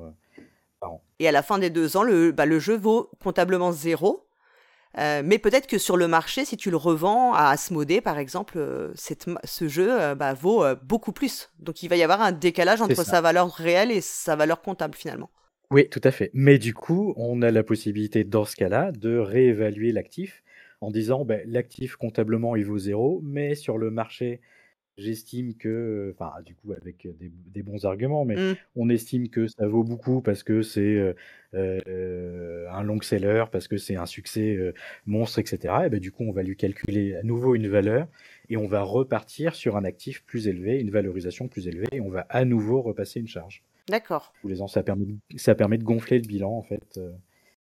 [0.80, 1.04] par an.
[1.20, 4.26] Et à la fin des deux ans, le, bah, le jeu vaut comptablement zéro.
[4.98, 8.58] Euh, mais peut-être que sur le marché, si tu le revends à Asmodée, par exemple,
[8.58, 11.52] euh, cette ce jeu euh, bah, vaut beaucoup plus.
[11.60, 14.96] Donc il va y avoir un décalage entre sa valeur réelle et sa valeur comptable
[14.96, 15.30] finalement.
[15.72, 16.32] Oui, tout à fait.
[16.34, 20.44] Mais du coup, on a la possibilité, dans ce cas-là, de réévaluer l'actif
[20.82, 24.42] en disant ben, l'actif comptablement il vaut zéro, mais sur le marché,
[25.00, 28.56] j'estime que, enfin, du coup, avec des, des bons arguments, mais Mm.
[28.76, 31.14] on estime que ça vaut beaucoup parce que c'est euh,
[31.56, 34.74] euh, un long seller, parce que c'est un succès euh,
[35.06, 35.74] monstre, etc.
[35.86, 38.08] Et ben, du coup, on va lui calculer à nouveau une valeur
[38.50, 42.10] et on va repartir sur un actif plus élevé, une valorisation plus élevée, et on
[42.10, 44.34] va à nouveau repasser une charge D'accord.
[44.42, 44.68] tous les ans.
[44.68, 46.98] Ça permet, de- ça permet de gonfler le bilan, en fait.
[46.98, 47.12] euh,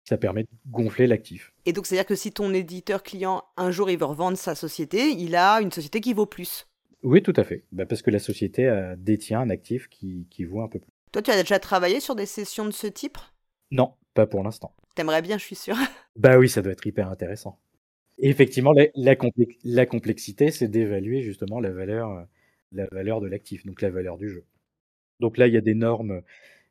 [0.07, 1.51] Ça permet de gonfler l'actif.
[1.65, 5.09] Et donc c'est-à-dire que si ton éditeur client un jour il veut revendre sa société,
[5.09, 6.67] il a une société qui vaut plus.
[7.05, 7.63] Oui, tout à fait.
[7.71, 10.91] Bah, parce que la société euh, détient un actif qui, qui vaut un peu plus.
[11.11, 13.19] Toi, tu as déjà travaillé sur des sessions de ce type?
[13.69, 14.75] Non, pas pour l'instant.
[14.95, 15.75] T'aimerais bien, je suis sûr.
[16.15, 17.59] Bah oui, ça doit être hyper intéressant.
[18.17, 22.25] Et effectivement, la, complexité, c'est d'évaluer justement la valeur,
[22.71, 24.45] la valeur de l'actif, donc la valeur du jeu.
[25.19, 26.21] Donc là, il y a des normes,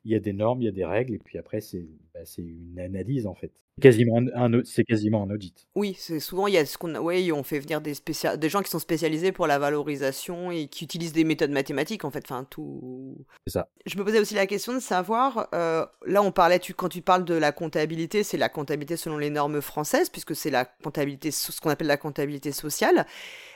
[0.03, 2.21] il y a des normes, il y a des règles, et puis après, c'est bah,
[2.39, 3.51] une analyse en fait.
[3.81, 5.67] Quasiment un, c'est quasiment un audit.
[5.75, 8.39] Oui, c'est souvent il y a ce qu'on ouais, on fait venir des spécial...
[8.39, 12.09] des gens qui sont spécialisés pour la valorisation et qui utilisent des méthodes mathématiques en
[12.09, 13.17] fait, enfin tout.
[13.45, 13.67] C'est ça.
[13.85, 17.01] Je me posais aussi la question de savoir euh, là on parlait tu quand tu
[17.01, 21.31] parles de la comptabilité, c'est la comptabilité selon les normes françaises puisque c'est la comptabilité
[21.31, 23.05] ce qu'on appelle la comptabilité sociale.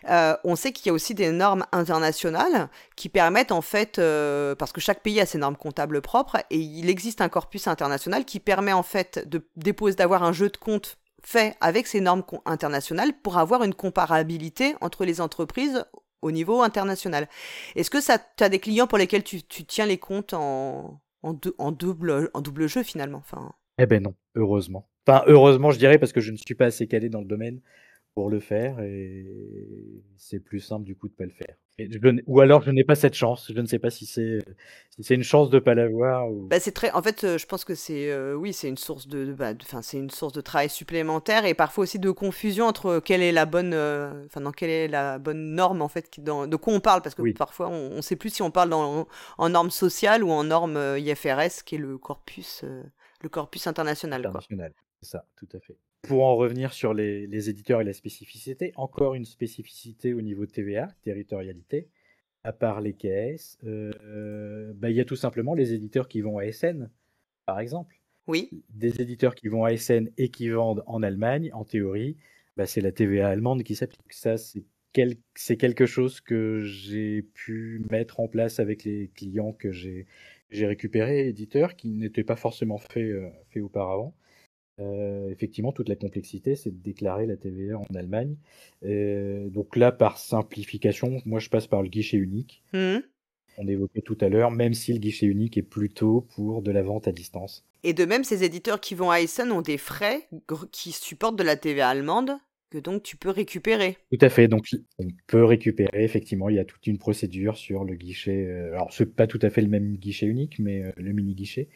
[0.07, 4.55] Euh, on sait qu'il y a aussi des normes internationales qui permettent en fait euh,
[4.55, 8.25] parce que chaque pays a ses normes comptables propres et il existe un corpus international
[8.25, 13.11] qui permet en fait de déposer un jeu de compte fait avec ces normes internationales
[13.21, 15.83] pour avoir une comparabilité entre les entreprises
[16.21, 17.27] au niveau international.
[17.75, 17.97] Est-ce que
[18.37, 23.21] tu as des clients pour lesquels tu, tiens les comptes en, double, jeu finalement?
[23.77, 24.87] Eh ben non, heureusement.
[25.07, 27.61] Enfin, heureusement, je dirais, parce que je ne suis pas assez calé dans le domaine
[28.19, 29.25] pour le faire et
[30.17, 31.55] c'est plus simple du coup de pas le faire.
[32.27, 33.49] ou alors je n'ai pas cette chance.
[33.49, 34.39] Je ne sais pas si c'est
[34.89, 36.29] si c'est une chance de pas l'avoir.
[36.29, 36.45] Ou...
[36.49, 36.91] Bah c'est très.
[36.91, 39.97] En fait, je pense que c'est euh, oui, c'est une source de, bah, enfin c'est
[39.97, 43.73] une source de travail supplémentaire et parfois aussi de confusion entre quelle est la bonne,
[43.73, 47.01] euh, enfin dans quelle est la bonne norme en fait, dans, de quoi on parle
[47.01, 50.31] parce que parfois on, ne sait plus si on parle dans, en norme sociale ou
[50.31, 52.65] en norme euh, IFRS qui est le corpus
[53.21, 54.19] le corpus international.
[54.19, 55.77] International, c'est ça, tout à fait.
[56.01, 60.51] Pour en revenir sur les, éditeurs et la spécificité, encore une spécificité au niveau de
[60.51, 61.89] TVA, territorialité,
[62.43, 66.37] à part les KS, euh, bah, il y a tout simplement les éditeurs qui vont
[66.37, 66.89] à SN,
[67.45, 67.99] par exemple.
[68.27, 68.49] Oui.
[68.69, 72.15] Des éditeurs qui vont à SN et qui vendent en Allemagne, en théorie,
[72.55, 74.13] bah, c'est la TVA allemande qui s'applique.
[74.13, 80.05] Ça, c'est quelque chose que j'ai pu mettre en place avec les clients que j'ai
[80.51, 84.13] récupérés, éditeurs, qui n'étaient pas forcément faits euh, fait auparavant.
[84.79, 88.35] Euh, effectivement, toute la complexité, c'est de déclarer la TVA en Allemagne.
[88.85, 92.63] Euh, donc là, par simplification, moi, je passe par le guichet unique.
[92.73, 92.97] Mmh.
[93.57, 96.81] On évoquait tout à l'heure, même si le guichet unique est plutôt pour de la
[96.81, 97.65] vente à distance.
[97.83, 100.27] Et de même, ces éditeurs qui vont à Essen ont des frais
[100.71, 102.31] qui supportent de la TVA allemande
[102.69, 103.97] que donc tu peux récupérer.
[104.11, 104.47] Tout à fait.
[104.47, 104.67] Donc
[104.99, 106.03] on peut récupérer.
[106.03, 108.45] Effectivement, il y a toute une procédure sur le guichet.
[108.45, 111.67] Euh, alors c'est pas tout à fait le même guichet unique, mais le mini guichet.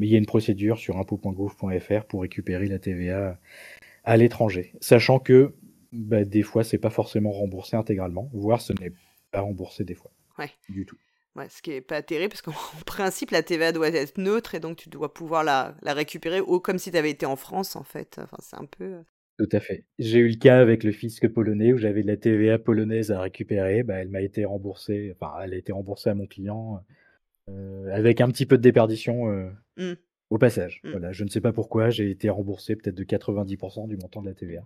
[0.00, 3.38] Mais il y a une procédure sur impôt.gouv.fr pour récupérer la TVA
[4.02, 5.54] à l'étranger, sachant que
[5.92, 8.92] bah, des fois c'est pas forcément remboursé intégralement, voire ce n'est
[9.30, 10.10] pas remboursé des fois.
[10.38, 10.50] Ouais.
[10.70, 10.96] Du tout.
[11.36, 12.54] Ouais, ce qui est pas terrible parce qu'en
[12.86, 16.78] principe la TVA doit être neutre et donc tu dois pouvoir la, la récupérer comme
[16.78, 18.18] si tu avais été en France en fait.
[18.22, 19.02] Enfin, c'est un peu euh,
[19.36, 19.84] tout à fait.
[19.98, 23.20] J'ai eu le cas avec le fisc polonais où j'avais de la TVA polonaise à
[23.20, 23.82] récupérer.
[23.82, 26.82] Bah, elle m'a été remboursée, enfin, elle a été remboursée à mon client
[27.92, 29.94] avec un petit peu de déperdition euh, mmh.
[30.30, 30.80] au passage.
[30.84, 30.90] Mmh.
[30.90, 34.28] Voilà, je ne sais pas pourquoi, j'ai été remboursé peut-être de 90% du montant de
[34.28, 34.62] la TVA.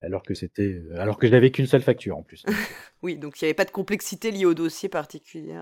[0.00, 2.44] Alors que c'était, euh, alors que je n'avais qu'une seule facture en plus.
[3.02, 5.60] oui, donc il n'y avait pas de complexité liée au dossier particulier.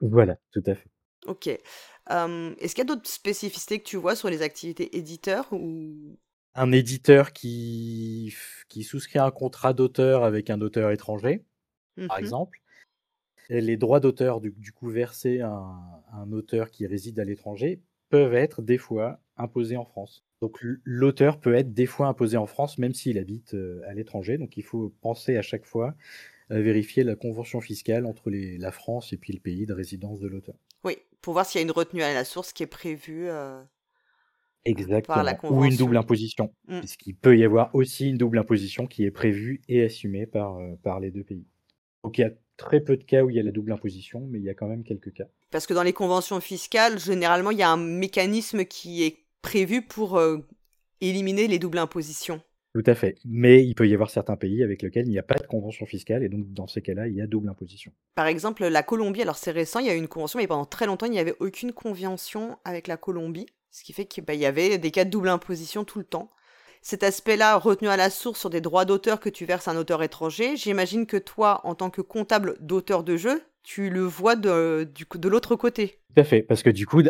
[0.00, 0.88] Voilà, tout à fait.
[1.26, 1.46] Ok.
[1.46, 6.18] Est-ce qu'il y a d'autres spécificités que tu vois sur les activités éditeurs ou?
[6.54, 8.34] Un éditeur qui,
[8.68, 11.44] qui souscrit un contrat d'auteur avec un auteur étranger,
[12.08, 12.58] par mmh exemple.
[13.48, 15.50] Les droits d'auteur, du, coup, versés à
[16.12, 17.80] un, auteur qui réside à l'étranger,
[18.10, 20.24] peuvent être des fois imposés en France.
[20.40, 24.38] Donc l'auteur peut être des fois imposé en France, même s'il habite euh, à l'étranger.
[24.38, 25.94] Donc il faut penser à chaque fois
[26.50, 30.28] à vérifier la convention fiscale entre la France et puis le pays de résidence de
[30.28, 30.54] l'auteur.
[30.84, 33.28] Oui, pour voir s'il y a une retenue à la source qui est prévue.
[33.28, 33.62] Euh,
[34.64, 35.24] Exactement.
[35.50, 36.52] Ou une double imposition.
[36.68, 36.78] Mmh.
[36.80, 40.74] Puisqu'il peut y avoir aussi une double imposition qui est prévue et assumée par, euh,
[40.82, 41.46] par les deux pays.
[42.04, 44.26] Donc il y a très peu de cas où il y a la double imposition,
[44.28, 45.24] mais il y a quand même quelques cas.
[45.50, 49.80] Parce que dans les conventions fiscales, généralement, il y a un mécanisme qui est prévu
[49.80, 50.38] pour euh,
[51.00, 52.42] éliminer les doubles impositions.
[52.74, 53.16] Tout à fait.
[53.24, 55.86] Mais il peut y avoir certains pays avec lesquels il n'y a pas de convention
[55.86, 57.92] fiscale et donc dans ces cas-là, il y a double imposition.
[58.14, 60.66] Par exemple, la Colombie, alors c'est récent, il y a eu une convention, mais pendant
[60.66, 63.46] très longtemps, il n'y avait aucune convention avec la Colombie.
[63.70, 66.30] Ce qui fait qu'il bah, y avait des cas de double imposition tout le temps.
[66.82, 69.76] Cet aspect-là, retenu à la source sur des droits d'auteur que tu verses à un
[69.76, 74.36] auteur étranger, j'imagine que toi, en tant que comptable d'auteur de jeu, tu le vois
[74.36, 75.98] de, de l'autre côté.
[76.14, 77.02] Tout à fait, parce que du coup,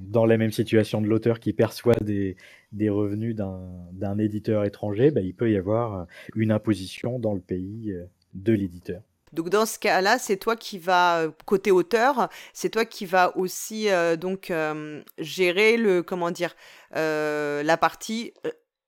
[0.00, 2.36] dans la même situation de l'auteur qui perçoit des,
[2.72, 7.92] des revenus d'un éditeur étranger, bah, il peut y avoir une imposition dans le pays
[7.92, 9.02] euh, de l'éditeur.
[9.32, 13.36] Donc dans ce cas-là, c'est toi qui vas euh, côté auteur, c'est toi qui vas
[13.36, 16.54] aussi euh, donc euh, gérer le comment dire
[16.94, 18.34] la partie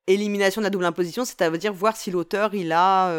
[0.07, 3.15] élimination de la double imposition, c'est-à-dire voir si l'auteur il a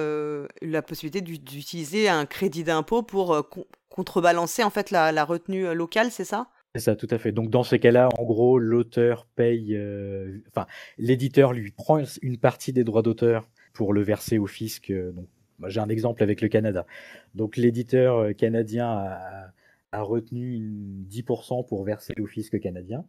[0.61, 3.49] la possibilité d'utiliser un crédit d'impôt pour
[3.89, 6.47] contrebalancer en fait la, retenue locale, c'est ça?
[6.75, 7.31] C'est ça, tout à fait.
[7.31, 10.67] Donc dans ces cas-là, en gros, l'auteur paye, euh, enfin,
[10.97, 14.89] l'éditeur lui prend une partie des droits d'auteur pour le verser au fisc.
[14.89, 15.29] Euh, donc,
[15.67, 16.85] j'ai un exemple avec le Canada.
[17.33, 18.89] Donc l'éditeur euh, canadien
[19.93, 20.59] a retenu
[21.09, 23.05] 10% pour verser au fisc canadien.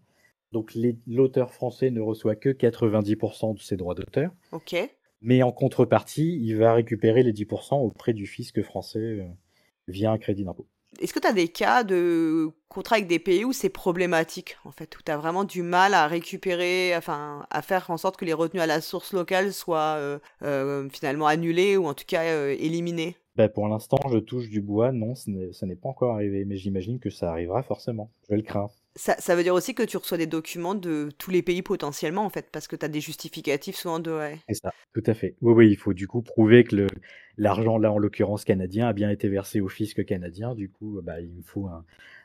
[0.53, 0.73] Donc
[1.07, 4.31] l'auteur français ne reçoit que 90% de ses droits d'auteur.
[4.53, 4.77] Ok.
[5.21, 9.25] Mais en contrepartie, il va récupérer les 10% auprès du fisc français euh,
[9.89, 10.67] via un crédit d'impôt.
[11.01, 14.71] Est-ce que tu as des cas de contrats avec des pays où c'est problématique, en
[14.71, 18.25] fait, où tu as vraiment du mal à récupérer, enfin, à faire en sorte que
[18.25, 22.49] les retenues à la source locale soient euh, euh, finalement annulées ou en tout cas
[22.51, 24.93] éliminées bah, pour l'instant, je touche du bois.
[24.93, 28.11] Non, ce n'est pas encore arrivé, mais j'imagine que ça arrivera forcément.
[28.31, 28.71] Je le crains.
[28.99, 32.31] Ça, veut dire aussi que tu reçois des documents de tous les pays potentiellement, en
[32.31, 34.11] fait, parce que tu as des justificatifs souvent de.
[34.11, 34.39] Ouais.
[34.49, 35.37] C'est ça, tout à fait.
[35.43, 36.87] Oui, oui, il faut du coup prouver que
[37.37, 40.55] l'argent, là, en l'occurrence canadien, a bien été versé au fisc canadien.
[40.55, 41.69] Du coup, bah, il me faut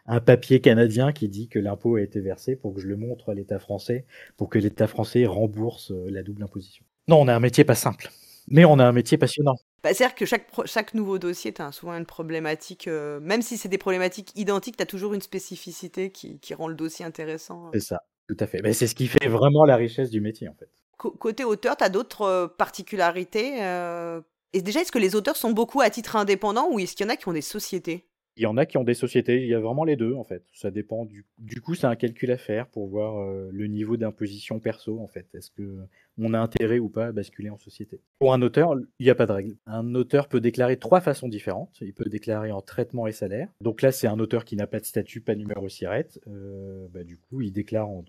[0.06, 3.30] un, papier canadien qui dit que l'impôt a été versé pour que je le montre
[3.30, 4.06] à l'État français,
[4.38, 6.86] pour que l'État français rembourse euh, la double imposition.
[7.10, 8.10] Non, on a un métier pas simple.
[8.47, 9.56] Mais on a un métier passionnant.
[9.84, 13.58] Bah, C'est-à-dire que chaque, chaque nouveau dossier, tu as souvent une problématique, euh, même si
[13.58, 17.69] c'est des problématiques identiques, tu as toujours une spécificité qui, qui, rend le dossier intéressant.
[17.73, 18.62] C'est ça, tout à fait.
[18.63, 20.69] Mais c'est ce qui fait vraiment la richesse du métier, en fait.
[20.97, 24.21] côté auteur, tu as d'autres euh, particularités euh...
[24.54, 27.10] Et déjà, est-ce que les auteurs sont beaucoup à titre indépendant ou est-ce qu'il y
[27.10, 28.06] en a qui ont des sociétés?
[28.38, 30.24] Il y en a qui ont des sociétés, il y a vraiment les deux en
[30.24, 30.44] fait.
[30.54, 31.26] Ça dépend du,
[31.62, 35.28] coup, c'est un calcul à faire pour voir euh, le niveau d'imposition perso en fait.
[35.34, 35.80] Est-ce que
[36.17, 38.00] on a intérêt ou pas à basculer en société?
[38.20, 39.56] Pour un auteur, il n'y a pas de règle.
[39.65, 41.78] Un auteur peut déclarer trois façons différentes.
[41.82, 43.50] Il peut déclarer en traitement et salaire.
[43.62, 46.20] Donc là, c'est un auteur qui n'a pas de statut, pas de numéro SIRET.
[46.28, 48.06] Euh, bah, du coup, il déclare en,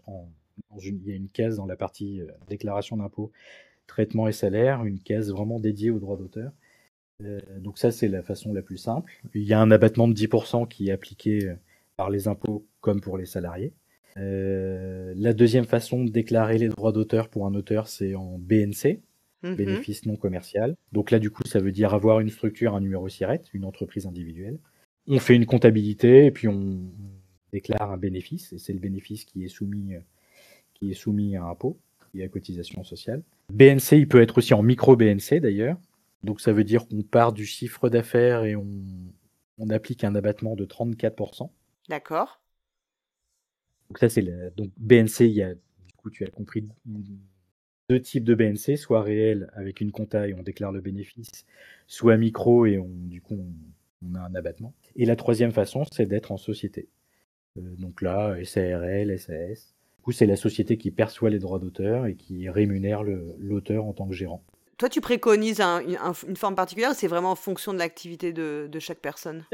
[0.80, 3.32] il y a une case dans la partie euh, déclaration d'impôt,
[3.86, 6.52] traitement et salaire, une case vraiment dédiée aux droits d'auteur.
[7.24, 9.12] Euh, donc ça, c'est la façon la plus simple.
[9.34, 11.54] Il y a un abattement de 10% qui est appliqué euh,
[11.96, 13.72] par les impôts comme pour les salariés.
[14.18, 19.00] Euh, la deuxième façon de déclarer les droits d'auteur pour un auteur, c'est en BNC,
[19.42, 19.56] mhm.
[19.56, 20.76] bénéfice non commercial.
[20.92, 24.06] Donc là, du coup, ça veut dire avoir une structure, un numéro SIRET, une entreprise
[24.06, 24.58] individuelle.
[25.08, 26.80] On fait une comptabilité et puis on
[27.52, 29.94] déclare un bénéfice, et c'est le bénéfice qui est soumis,
[30.74, 31.76] qui est soumis à impôt
[32.14, 33.22] et à cotisation sociale.
[33.52, 35.76] BNC, il peut être aussi en micro BNC d'ailleurs.
[36.22, 38.66] Donc ça veut dire qu'on part du chiffre d'affaires et on,
[39.70, 41.48] applique un abattement de 34%.
[41.88, 42.40] D'accord.
[43.88, 44.22] Donc ça c'est
[44.56, 46.66] donc BNC, il y a du coup tu as compris
[47.88, 51.46] deux types de BNC, soit réel avec une compta et on déclare le bénéfice,
[51.86, 53.38] soit micro et on du coup
[54.02, 54.74] on, a un abattement.
[54.96, 56.88] Et la troisième façon, c'est d'être en société.
[57.56, 59.74] Euh, donc là, SARL, SAS.
[59.98, 63.92] Du coup, c'est la société qui perçoit les droits d'auteur et qui rémunère l'auteur en
[63.92, 64.42] tant que gérant.
[64.82, 69.46] Toi, tu préconises une forme particulière c'est vraiment en fonction de l'activité de, chaque personne?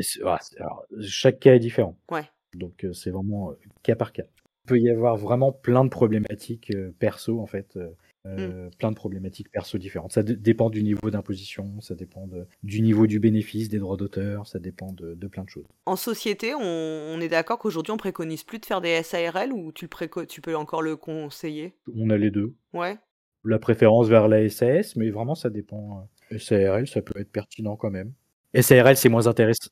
[1.02, 1.98] Chaque cas est différent.
[2.10, 2.24] Ouais.
[2.54, 4.22] Donc, euh, c'est vraiment euh, cas par cas.
[4.64, 7.78] Il peut y avoir vraiment plein de problématiques euh, perso, en fait.
[8.24, 8.70] Mmh.
[8.78, 10.12] plein de problématiques perso différentes.
[10.12, 12.26] Ça dépend du niveau d'imposition, ça dépend
[12.62, 15.64] du niveau du bénéfice, des droits d'auteur, ça dépend de, plein de choses.
[15.86, 19.88] En société, on, est d'accord qu'aujourd'hui on préconise plus de faire des SARL ou tu,
[19.88, 21.74] le tu peux encore le conseiller?
[21.94, 22.54] On a les deux.
[22.74, 22.98] Ouais
[23.48, 26.08] la préférence vers la SAS, mais vraiment ça dépend.
[26.32, 28.12] Euh, SARL, ça peut être pertinent quand même.
[28.54, 29.70] SARL, c'est moins intéressant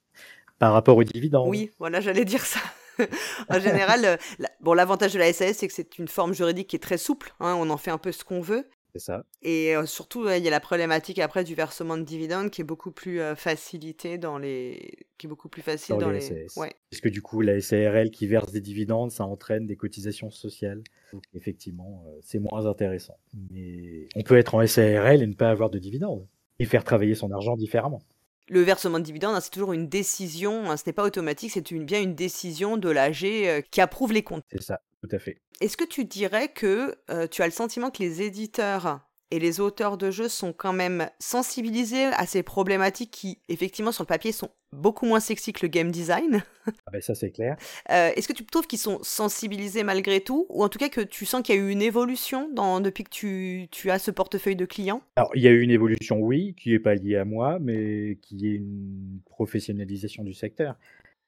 [0.58, 1.48] par rapport aux dividendes.
[1.48, 2.60] Oui, voilà, j'allais dire ça.
[3.48, 4.16] en général, euh,
[4.60, 7.34] bon, l'avantage de la SAS, c'est que c'est une forme juridique qui est très souple.
[7.40, 8.66] Hein, on en fait un peu ce qu'on veut
[8.98, 9.24] ça.
[9.42, 12.90] Et surtout, il y a la problématique après du versement de dividendes qui est beaucoup
[12.90, 16.46] plus facilité dans les, qui est beaucoup plus facile dans, les.
[16.56, 16.72] Ouais.
[16.90, 20.82] Parce que du coup, la SARL qui verse des dividendes, ça entraîne des cotisations sociales.
[21.12, 23.16] Donc effectivement, c'est moins intéressant.
[23.50, 26.26] Mais on peut être en SARL et ne pas avoir de dividendes
[26.58, 28.00] et faire travailler son argent différemment.
[28.48, 31.70] Le versement de dividendes, hein, c'est toujours une décision, hein, ce n'est pas automatique, c'est
[31.70, 34.44] une, bien une décision de l'AG qui approuve les comptes.
[34.50, 35.40] C'est ça, tout à fait.
[35.60, 39.60] Est-ce que tu dirais que euh, tu as le sentiment que les éditeurs et les
[39.60, 44.32] auteurs de jeux sont quand même sensibilisés à ces problématiques qui, effectivement, sur le papier,
[44.32, 47.56] sont beaucoup moins sexy que le game design ah ben Ça, c'est clair.
[47.90, 51.00] Euh, est-ce que tu trouves qu'ils sont sensibilisés malgré tout Ou en tout cas que
[51.00, 54.10] tu sens qu'il y a eu une évolution dans, depuis que tu, tu, as ce
[54.10, 55.02] portefeuille de clients?
[55.16, 58.18] Alors, il y a eu une évolution, oui, qui n'est pas liée à moi, mais
[58.22, 60.76] qui est une professionnalisation du secteur.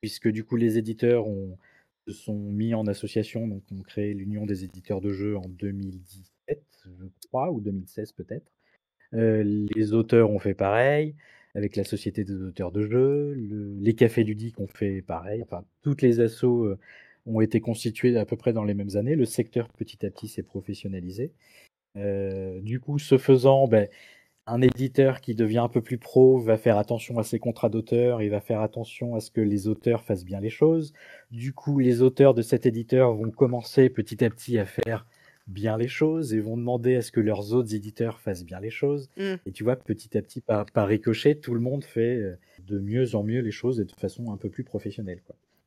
[0.01, 1.59] Puisque du coup, les éditeurs ont
[2.09, 6.63] se sont mis en association, donc ont créé l'Union des éditeurs de jeux en 2017,
[7.01, 8.51] je crois, ou 2016 peut-être.
[9.15, 9.43] Euh,
[9.75, 11.15] les auteurs ont fait pareil,
[11.55, 13.35] avec la Société des auteurs de jeux,
[13.81, 16.79] les cafés ludiques ont fait pareil, enfin, toutes les assos euh,
[17.27, 20.29] ont été constituées à peu près dans les mêmes années, le secteur petit à petit
[20.29, 21.33] s'est professionnalisé.
[21.97, 23.89] Euh, du coup, ce faisant, ben,
[24.47, 28.23] un éditeur qui devient un peu plus pro va faire attention à ses contrats d'auteur,
[28.23, 30.95] il va faire attention à ce que les auteurs fassent bien les choses.
[31.31, 35.07] Du coup, les auteurs de cet éditeur vont commencer petit à petit à faire
[35.49, 38.71] bien les choses et vont demander à ce que leurs autres éditeurs fassent bien les
[38.71, 39.09] choses.
[39.17, 39.35] Mm.
[39.47, 42.79] Et tu vois, petit à petit, par, par ricochet, tout le monde fait euh, de
[42.79, 45.21] mieux en mieux les choses et de façon un peu plus professionnelle.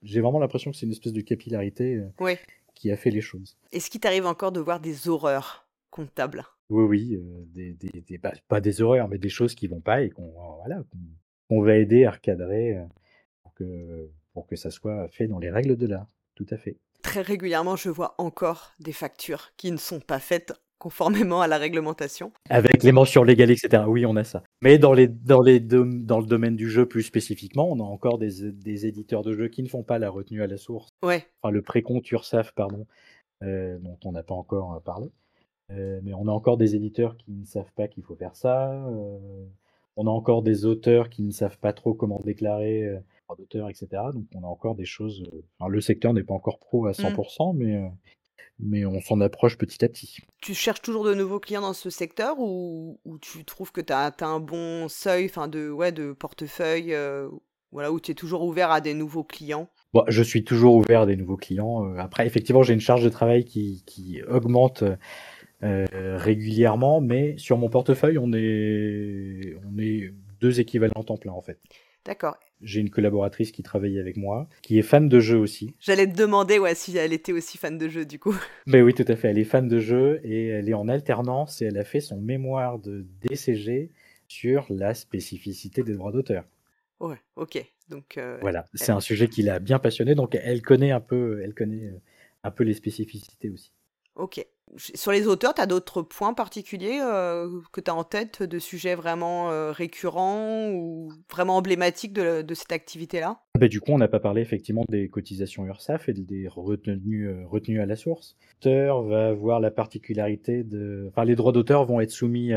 [0.03, 2.39] J'ai vraiment l'impression que c'est une espèce de capillarité euh, Ouais.
[2.75, 3.57] qui a fait les choses.
[3.71, 6.43] Est-ce qu'il t'arrive encore de voir des horreurs comptables?
[6.69, 9.81] Oui, oui, euh, des, des, des- bah, pas des horreurs, mais des choses qui vont
[9.81, 10.83] pas et qu'on voilà,
[11.49, 12.77] qu'on va aider à recadrer
[13.43, 16.07] pour que, pour que ça soit fait dans les règles de l'art.
[16.35, 16.77] Tout à fait.
[17.01, 21.57] Très régulièrement, je vois encore des factures qui ne sont pas faites conformément à la
[21.57, 22.31] réglementation.
[22.49, 23.83] Avec les mentions légales, etc.
[23.87, 24.43] Oui, on a ça.
[24.61, 27.83] Mais dans, les, dans, les dom- dans le domaine du jeu plus spécifiquement, on a
[27.83, 30.89] encore des, des éditeurs de jeux qui ne font pas la retenue à la source,
[31.03, 32.87] Ouais, enfin le précompte URSAF, pardon,
[33.43, 35.11] euh, dont on n'a pas encore euh, parlé.
[35.71, 38.71] Euh, mais on a encore des éditeurs qui ne savent pas qu'il faut faire ça.
[38.87, 39.45] euh,
[39.97, 42.99] on a encore des auteurs qui ne savent pas trop comment déclarer
[43.31, 43.87] euh, droit d'auteur, etc.
[44.13, 45.23] Donc on a encore des choses.
[45.33, 47.87] euh, enfin, le secteur n'est pas encore pro à 100%, mais, euh,
[48.59, 50.17] mais on s'en approche petit à petit.
[50.41, 53.93] tu cherches toujours de nouveaux clients dans ce secteur ou, ou tu trouves que tu
[53.93, 57.29] as, un bon seuil enfin de, ouais, de portefeuille euh,
[57.71, 59.69] voilà, où tu es toujours ouvert à des nouveaux clients?
[59.93, 61.85] Bon, je suis toujours ouvert à des nouveaux clients.
[61.85, 64.83] Euh, Après, effectivement, j'ai une charge de travail qui, qui augmente
[65.63, 65.85] euh,
[66.17, 71.59] régulièrement, mais sur mon portefeuille, on est, on est deux équivalents temps plein en fait.
[72.03, 72.37] D'accord.
[72.63, 75.73] J'ai une collaboratrice qui travaille avec moi, qui est fan de jeux aussi.
[75.79, 78.35] J'allais te demander ouais, si elle était aussi fan de jeux du coup.
[78.67, 79.29] Mais oui, tout à fait.
[79.29, 82.19] Elle est fan de jeux et elle est en alternance et elle a fait son
[82.19, 83.91] mémoire de DCG
[84.27, 86.45] sur la spécificité des droits d'auteur.
[86.99, 87.65] Ouais, ok.
[87.89, 91.41] Donc, euh, Voilà, c'est un sujet qui l'a bien passionné, donc elle connaît un peu,
[91.43, 92.01] elle connaît euh,
[92.43, 93.71] un peu les spécificités aussi.
[94.15, 94.45] ok.
[94.77, 98.59] Sur les auteurs, tu as d'autres points particuliers euh, que tu as en tête de
[98.59, 103.41] sujets vraiment euh, récurrents ou vraiment emblématiques de, cette activité-là?
[103.59, 107.45] Bah, du coup, on n'a pas parlé effectivement des cotisations URSAF et des retenues, euh,
[107.45, 108.37] retenues à la source.
[108.53, 111.07] L'auteur va avoir la particularité de...
[111.09, 112.51] Enfin, les droits d'auteur vont être soumis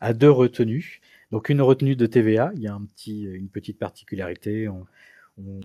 [0.00, 1.00] à deux retenues.
[1.32, 4.68] Donc, une retenue de TVA, il y a un petit, une petite particularité.
[4.68, 4.86] On,
[5.38, 5.60] on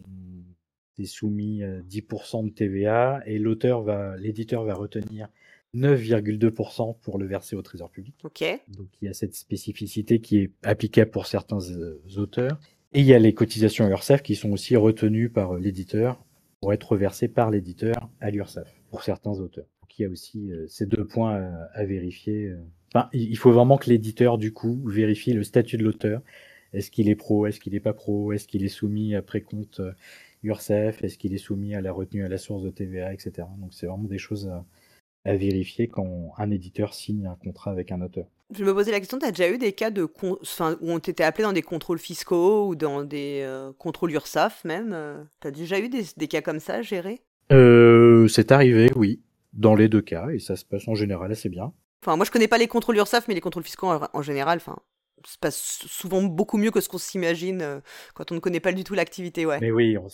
[0.97, 5.27] est soumis à 10% de TVA et l'auteur va, l'éditeur va retenir
[5.75, 8.15] 9,2% pour le verser au trésor public.
[8.23, 8.43] Ok.
[8.69, 12.59] Donc il y a cette spécificité qui est applicable pour certains euh, auteurs.
[12.93, 16.23] Et il y a les cotisations URSAF qui sont aussi retenues par euh, l'éditeur
[16.61, 19.65] pour être reversées par l'éditeur à l'URSAF pour certains auteurs.
[19.81, 22.47] Donc il y a aussi euh, ces deux points à, à vérifier.
[22.49, 22.57] euh.
[22.93, 26.21] Enfin, il faut vraiment que l'éditeur du coup vérifie le statut de l'auteur.
[26.73, 29.79] Est-ce qu'il est pro Est-ce qu'il n'est pas pro Est-ce qu'il est soumis à précompte
[29.79, 29.91] euh,
[30.43, 33.47] URSAF Est-ce qu'il est soumis à la retenue à la source de TVA, etc.
[33.59, 34.63] Donc c'est vraiment des choses à,
[35.25, 38.25] à vérifier quand un éditeur signe un contrat avec un auteur.
[38.55, 40.91] Je me posais la question, tu as déjà eu des cas de con- enfin, où
[40.91, 44.95] on t'était appelé dans des contrôles fiscaux ou dans des euh, contrôles URSAF même
[45.41, 49.21] Tu as déjà eu des, des cas comme ça gérés Euh, c'est arrivé, oui,
[49.53, 51.73] dans les deux cas, et ça se passe en général assez bien.
[52.03, 54.57] Enfin, moi je connais pas les contrôles URSAF, mais les contrôles fiscaux en, en général,
[54.57, 54.77] enfin,
[55.25, 55.55] se passe
[55.87, 57.79] souvent beaucoup mieux que ce qu'on s'imagine euh,
[58.13, 59.59] quand on ne connaît pas du tout l'activité, ouais.
[59.61, 60.07] Mais oui, on-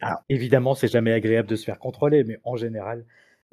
[0.00, 3.04] alors, évidemment, c'est jamais agréable de se faire contrôler, mais en général,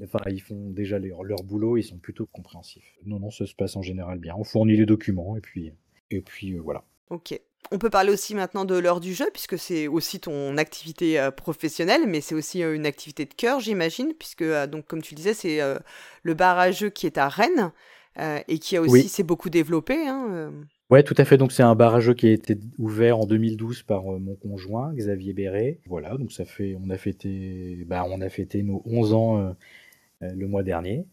[0.03, 2.95] enfin, ils font déjà leur, leur boulot, ils sont plutôt compréhensifs.
[3.05, 4.35] Non, non, ça se passe en général bien.
[4.37, 5.71] On fournit les documents, et puis,
[6.09, 6.83] et puis euh, voilà.
[7.09, 7.39] Ok.
[7.71, 11.31] On peut parler aussi maintenant de l'heure du jeu, puisque c'est aussi ton activité euh,
[11.31, 15.33] professionnelle, mais c'est aussi euh, une activité de cœur, j'imagine, puisque, donc, comme tu disais,
[15.33, 15.59] c'est
[16.23, 17.71] le bar à jeux qui est à Rennes,
[18.47, 19.03] et qui a aussi, Oui.
[19.07, 19.95] s'est beaucoup développé.
[20.07, 20.51] Hein.
[20.91, 21.37] Ouais, tout à fait.
[21.37, 24.35] Donc c'est un bar à jeux qui a été ouvert en 2012 par euh, mon
[24.35, 25.79] conjoint Xavier Béret.
[25.85, 29.53] Voilà, donc ça fait, on a fêté, bah, on a fêté nos 11 ans euh,
[30.21, 31.05] le mois dernier.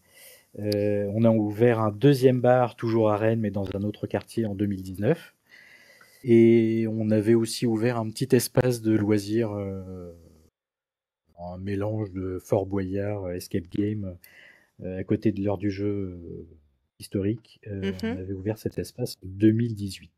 [0.59, 4.45] Euh, on a ouvert un deuxième bar toujours à Rennes, mais dans un autre quartier
[4.45, 5.35] en 2019.
[6.23, 10.11] Et on avait aussi ouvert un petit espace de loisirs, euh,
[11.39, 14.15] un mélange de Fort Boyard, euh, Escape Game,
[14.83, 16.47] euh, à côté de l'heure du jeu euh,
[16.99, 17.61] historique.
[17.67, 17.93] Euh, Mhm.
[18.03, 20.11] On avait ouvert cet espace en 2018,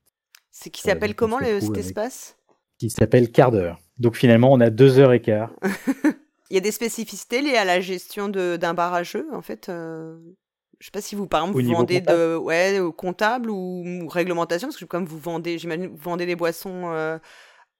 [0.49, 2.37] C'est qui s'appelle on comment le, cet avec- espace?
[2.79, 3.79] Qui s'appelle Quart d'heure.
[3.99, 5.53] Donc finalement, on a deux heures et quart.
[6.51, 9.69] Il y a des spécificités liées à la gestion d'un bar à jeux, en fait.
[9.69, 10.17] euh,
[10.81, 12.19] Je sais pas si vous, par exemple, Au vous vendez comptable?
[12.19, 16.35] de ouais, comptable ou, ou réglementation, parce que comme vous vendez, j'imagine, vous vendez des
[16.35, 17.17] boissons, euh,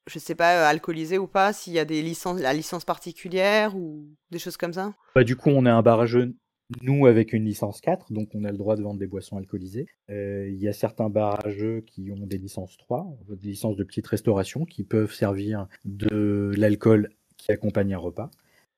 [0.08, 3.76] je sais pas, euh, alcoolisées ou pas, s'il y a des licences, la licence particulière
[3.76, 4.93] ou des choses comme ça?
[5.16, 6.34] Bah, du coup, on a un bar à jeux,
[6.82, 9.88] nous, avec une licence 4, donc on a le droit de vendre des boissons alcoolisées.
[10.10, 11.12] Euh, Il y a certains
[11.48, 16.54] jeux qui ont des licences 3, des licences de petite restauration, qui peuvent servir de
[16.56, 18.32] l'alcool qui accompagne un repas.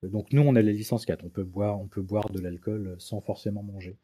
[0.03, 2.39] Euh, Donc nous, on a la licence 4, on peut boire, on peut boire de
[2.39, 3.97] l'alcool sans forcément manger.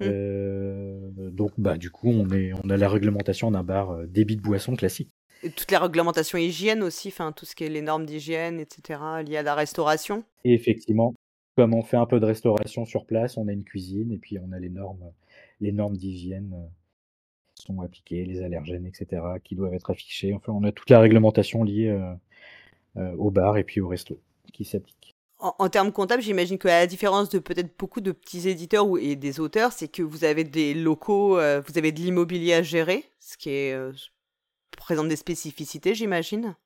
[0.00, 1.30] Mmh.
[1.30, 4.76] donc, bah, du coup, on, est, on a la réglementation d'un bar débit de boisson
[4.76, 5.10] classique.
[5.42, 9.00] Et toutes les réglementations hygiène aussi, enfin tout ce qui est les normes d'hygiène, etc.,
[9.26, 10.22] liées à la restauration.
[10.44, 11.14] Et effectivement,
[11.56, 14.38] comme on fait un peu de restauration sur place, on a une cuisine et puis
[14.38, 15.12] on a les normes,
[15.60, 16.54] les normes d'hygiène
[17.56, 20.32] qui sont appliquées, les allergènes, etc., qui doivent être affichés.
[20.32, 21.92] Enfin, on a toute la réglementation liée
[22.96, 24.20] au bar et puis au resto
[24.52, 25.16] qui s'applique.
[25.40, 29.14] En, termes comptables, j'imagine que la différence de peut-être beaucoup de petits éditeurs ou, et
[29.14, 33.36] des auteurs, c'est que vous avez des locaux, vous avez de l'immobilier à gérer, ce
[33.36, 33.76] qui est
[34.78, 36.56] présente des spécificités, j'imagine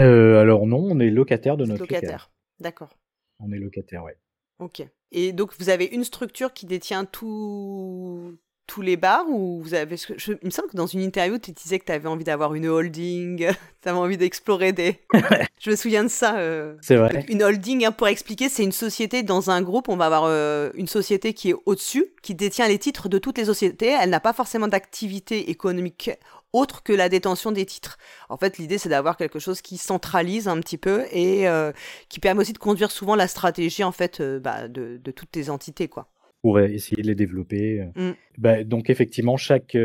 [0.00, 2.30] euh, Alors non, on est locataire de notre locataire.
[2.58, 2.96] D'accord.
[3.38, 4.16] On est locataire, ouais.
[4.58, 4.82] Ok.
[5.12, 8.36] Et donc vous avez une structure qui détient tout,
[8.68, 11.50] tous les bars ou vous avez je, il me semble que dans une interview tu
[11.50, 13.48] disais que tu avais envie d'avoir une holding
[13.82, 15.00] tu avais envie d'explorer des
[15.58, 16.76] je me souviens de ça euh.
[16.82, 20.06] c'est vrai une holding hein, pour expliquer c'est une société dans un groupe on va
[20.06, 23.96] avoir euh, une société qui est au-dessus qui détient les titres de toutes les sociétés
[24.00, 26.10] elle n'a pas forcément d'activité économique
[26.52, 27.98] autre que la détention des titres.
[28.28, 31.72] En fait, l'idée, c'est d'avoir quelque chose qui centralise un petit peu et euh,
[32.08, 35.50] qui permet aussi de conduire souvent la stratégie en fait euh, bah, de, toutes tes
[35.50, 36.08] entités, quoi.
[36.42, 37.80] Pour essayer de les développer.
[37.96, 38.10] Euh.
[38.10, 38.14] Mm.
[38.38, 39.76] Bah, donc effectivement, chaque,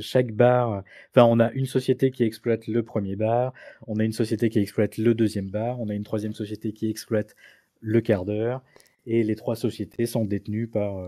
[0.00, 3.54] chaque bar, enfin, on a une société qui exploite le premier bar,
[3.86, 6.90] on a une société qui exploite le deuxième bar, on a une troisième société qui
[6.90, 7.34] exploite
[7.80, 8.62] le quart d'heure,
[9.06, 11.02] et les trois sociétés sont détenues par,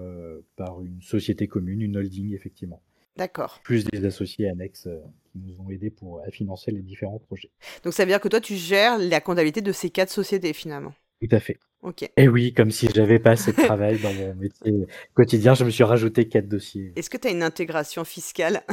[0.57, 2.81] par une société commune, une holding, effectivement.
[3.17, 3.61] D'accord.
[3.63, 4.99] Plus des associés annexes euh,
[5.31, 7.51] qui nous ont aidés pour euh, financer les différents projets.
[7.85, 10.93] Donc ça veut dire que toi, tu gères la comptabilité de ces quatre sociétés finalement?
[11.21, 11.59] Tout à fait.
[11.83, 12.11] Ok.
[12.17, 15.71] Et oui, comme si j'avais pas assez de travail dans mon métier quotidien, je me
[15.71, 16.93] suis rajouté quatre dossiers.
[16.97, 18.63] Est-ce que tu as une intégration fiscale?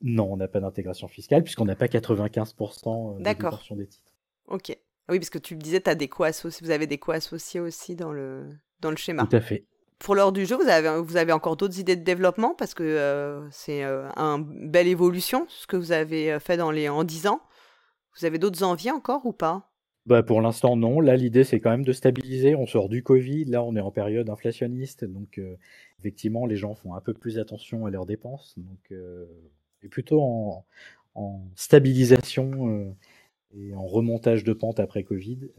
[0.00, 4.14] Non, on n'a pas d'intégration fiscale puisqu'on n'a pas 95% euh, de portion des titres.
[4.46, 4.68] Ok.
[5.08, 8.12] Oui, parce que tu me disais, as des co-associés, vous avez des co-associés aussi dans
[8.12, 8.46] le,
[8.78, 9.26] dans le schéma.
[9.26, 9.66] Tout à fait
[9.98, 12.54] pour l'heure du jeu, vous avez, vous avez encore d'autres idées de développement?
[12.54, 16.70] Parce que euh, c'est euh, une belle évolution ce que vous avez euh, fait dans
[16.70, 17.40] les, en 10 ans.
[18.18, 19.67] Vous avez d'autres envies encore ou pas?
[20.08, 21.00] Bah pour l'instant non.
[21.00, 22.54] Là l'idée c'est quand même de stabiliser.
[22.54, 25.40] On sort du Covid, là on est en période inflationniste, donc
[26.00, 28.54] effectivement les gens font un peu plus attention à leurs dépenses.
[28.56, 28.92] Donc
[29.82, 30.64] et plutôt en,
[31.14, 32.94] en stabilisation
[33.56, 35.50] et en remontage de pente après Covid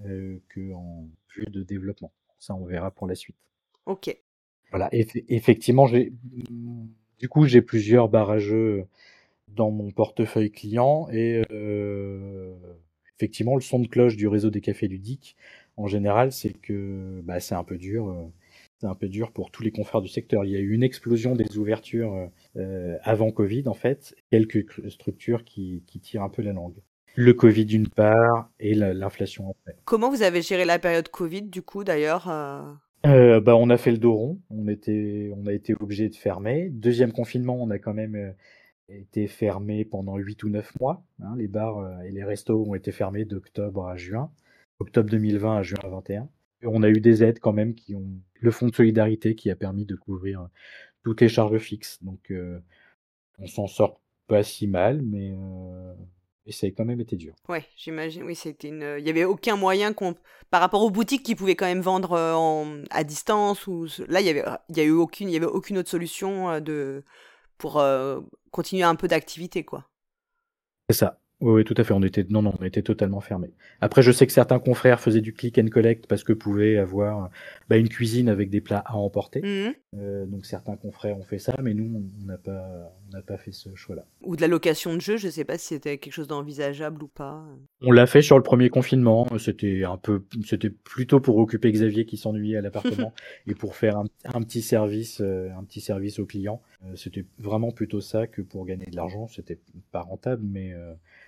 [0.54, 2.12] qu'en vue de développement.
[2.40, 3.38] Ça on verra pour la suite.
[3.86, 4.16] Ok.
[4.72, 6.14] Voilà, effectivement, j'ai
[7.20, 8.86] du coup, j'ai plusieurs barrageux
[9.50, 12.39] dans mon portefeuille client et euh,
[13.20, 15.36] effectivement, le son de cloche du réseau des cafés ludiques,
[15.78, 18.10] en général, c'est que bah, c'est un peu dur.
[18.10, 18.26] Euh,
[18.80, 20.46] c'est un peu dur pour tous les confrères du secteur.
[20.46, 25.44] Il y a eu une explosion des ouvertures euh, avant Covid, en fait, quelques structures
[25.44, 26.78] qui, qui tirent un peu la langue.
[27.16, 29.78] Le Covid d'une part et l'inflation après.
[29.84, 32.30] Comment vous avez géré la période Covid, du coup, d'ailleurs
[33.06, 36.16] euh, bah, on a fait le dos rond, on était on a été obligé de
[36.16, 36.70] fermer.
[36.70, 38.32] Deuxième confinement, on a quand même, euh,
[38.90, 41.36] été fermé pendant 8 ou 9 mois, hein.
[41.38, 44.32] Les bars, euh, et les restos ont été fermés d'octobre à juin,
[44.80, 46.30] octobre 2020 à juin 2021.
[46.62, 49.50] Et on a eu des aides quand même qui ont le fonds de solidarité qui
[49.50, 50.50] a permis de couvrir,
[51.04, 52.04] toutes les charges fixes.
[52.04, 52.34] Donc,
[53.38, 55.34] on s'en sort pas si mal, mais
[56.52, 57.34] ça a quand même été dur.
[57.48, 58.24] Ouais, j'imagine.
[58.24, 58.98] Oui, c'était une.
[59.00, 59.94] Il y avait aucun moyen
[60.50, 62.84] par rapport aux boutiques qui pouvaient quand même vendre euh, en...
[62.90, 63.68] à distance
[64.08, 67.04] là, il y avait, y a aucune, avait aucune autre solution euh, de
[67.60, 69.88] pour euh, continuer un peu d'activité, quoi.
[70.90, 71.20] C'est ça.
[71.42, 71.94] Oui, tout à fait.
[71.94, 73.52] On était, non, non, on était totalement fermé.
[73.80, 77.30] Après, je sais que certains confrères faisaient du click and collect parce que pouvaient avoir
[77.70, 79.42] bah, une cuisine avec des plats à emporter.
[79.42, 83.24] Mmh euh, donc certains confrères ont fait ça, mais nous, on n'a pas, on n'a
[83.24, 84.06] pas fait ce choix-là.
[84.22, 85.18] Ou de la location de jeux.
[85.18, 87.44] Je ne sais pas si c'était quelque chose d'envisageable ou pas.
[87.82, 89.26] On l'a fait sur le premier confinement.
[89.40, 93.14] C'était un peu, c'était plutôt pour occuper Xavier qui s'ennuyait à l'appartement
[93.48, 96.62] et pour faire un, petit service, euh, un petit service aux clients.
[96.86, 99.28] Euh, c'était vraiment plutôt ça que pour gagner de l'argent.
[99.28, 99.58] C'était
[99.92, 100.76] pas rentable, mais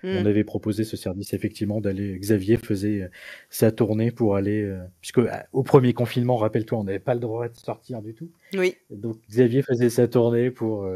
[0.04, 0.26] on hmm.
[0.26, 2.18] avait proposé ce service effectivement d'aller.
[2.18, 3.08] Xavier faisait euh,
[3.50, 7.20] sa tournée pour aller, euh, puisque euh, au premier confinement, rappelle-toi, on n'avait pas le
[7.20, 8.30] droit de sortir du tout.
[8.54, 8.76] Oui.
[8.90, 10.88] Donc Xavier faisait sa tournée pour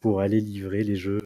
[0.00, 1.20] pour aller livrer les jeux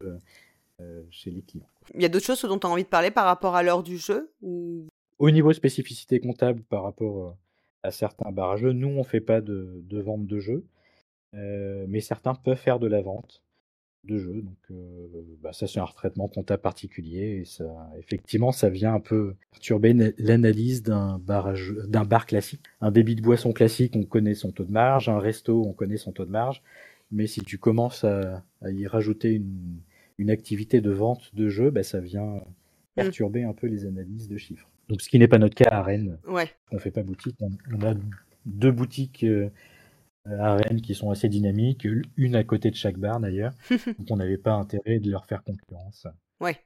[1.10, 1.68] chez les clients.
[1.94, 3.82] Il y a d'autres choses dont tu as envie de parler par rapport à l'heure
[3.82, 4.86] du jeu ou...
[5.18, 7.36] Au niveau spécificité comptable par rapport
[7.82, 10.64] à certains barrages, nous on fait pas de, de vente de jeux,
[11.32, 13.42] mais certains peuvent faire de la vente
[14.06, 14.42] de jeu.
[14.42, 15.06] Donc, euh,
[15.42, 17.40] bah, ça, c'est un retraitement comptable particulier.
[17.40, 17.64] Et ça,
[17.98, 22.62] effectivement, ça vient un peu perturber l'analyse d'un barrage, d'un bar classique.
[22.80, 25.08] Un débit de boisson classique, on connaît son taux de marge.
[25.08, 26.62] Un resto, on connaît son taux de marge.
[27.12, 29.80] Mais si tu commences à, y rajouter une,
[30.18, 32.42] une, activité de vente de jeu, bah, ça vient mmh.
[32.94, 34.68] perturber un peu les analyses de chiffres.
[34.88, 36.18] Donc, ce qui n'est pas notre cas à Rennes.
[36.28, 36.48] Ouais.
[36.72, 37.36] On fait pas boutique.
[37.72, 37.94] On, a
[38.44, 39.24] deux boutiques.
[39.24, 39.50] Euh,
[40.38, 43.52] à Rennes qui sont assez dynamiques, une à côté de chaque bar d'ailleurs.
[43.70, 46.06] donc on n'avait pas intérêt de leur faire concurrence.
[46.40, 46.58] Ouais.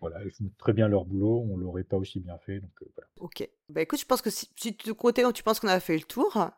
[0.00, 2.58] Voilà, ils font très bien leur boulot, on l'aurait pas aussi bien fait.
[2.58, 3.08] Donc, voilà.
[3.20, 3.48] Ok.
[3.68, 6.02] Bah écoute, je pense que si, si de côté tu penses qu'on a fait le
[6.02, 6.50] tour,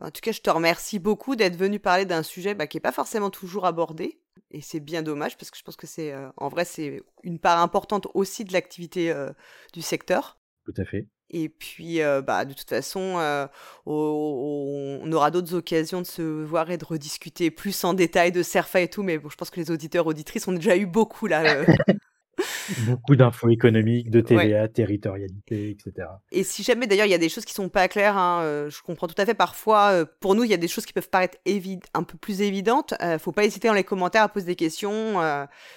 [0.00, 2.82] en tout cas, je te remercie beaucoup d'être venu parler d'un sujet bah, qui n'est
[2.82, 4.20] pas forcément toujours abordé.
[4.50, 7.38] Et c'est bien dommage parce que je pense que c'est, euh, en vrai, c'est une
[7.38, 9.32] part importante aussi de l'activité euh,
[9.72, 10.38] du secteur.
[10.64, 11.08] Tout à fait.
[11.36, 13.20] Et puis, euh, bah, de toute façon,
[13.86, 18.80] on aura d'autres occasions de se voir et de rediscuter plus en détail de Serfa
[18.80, 19.02] et tout.
[19.02, 21.64] Mais bon, je pense que les auditeurs, auditrices ont déjà eu beaucoup là.
[22.86, 26.08] Beaucoup d'infos économiques, de TVA, territorialité, etc.
[26.32, 28.70] Et si jamais d'ailleurs il y a des choses qui sont pas claires, hein, euh,
[28.70, 29.34] je comprends tout à fait.
[29.34, 31.38] Parfois, euh, pour nous, il y a des choses qui peuvent paraître
[31.94, 32.94] un peu plus évidentes.
[33.02, 35.14] Euh, faut pas hésiter dans les commentaires à poser des questions.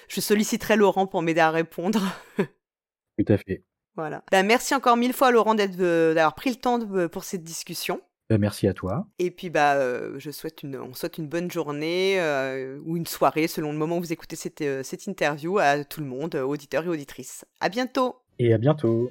[0.08, 2.02] je solliciterai Laurent pour m'aider à répondre.
[2.38, 3.64] tout à fait.
[3.98, 4.24] Voilà.
[4.32, 6.80] Ben, merci encore mille fois Laurent d'avoir pris le temps
[7.10, 8.00] pour cette discussion.
[8.30, 9.08] Bah, merci à toi.
[9.20, 13.06] Et puis bah, euh, je souhaite une, on souhaite une bonne journée euh, ou une
[13.06, 16.36] soirée selon le moment où vous écoutez cette, euh, cette interview à tout le monde,
[16.36, 17.46] auditeurs et auditrices.
[17.62, 18.18] À bientôt.
[18.40, 19.10] Et à bientôt.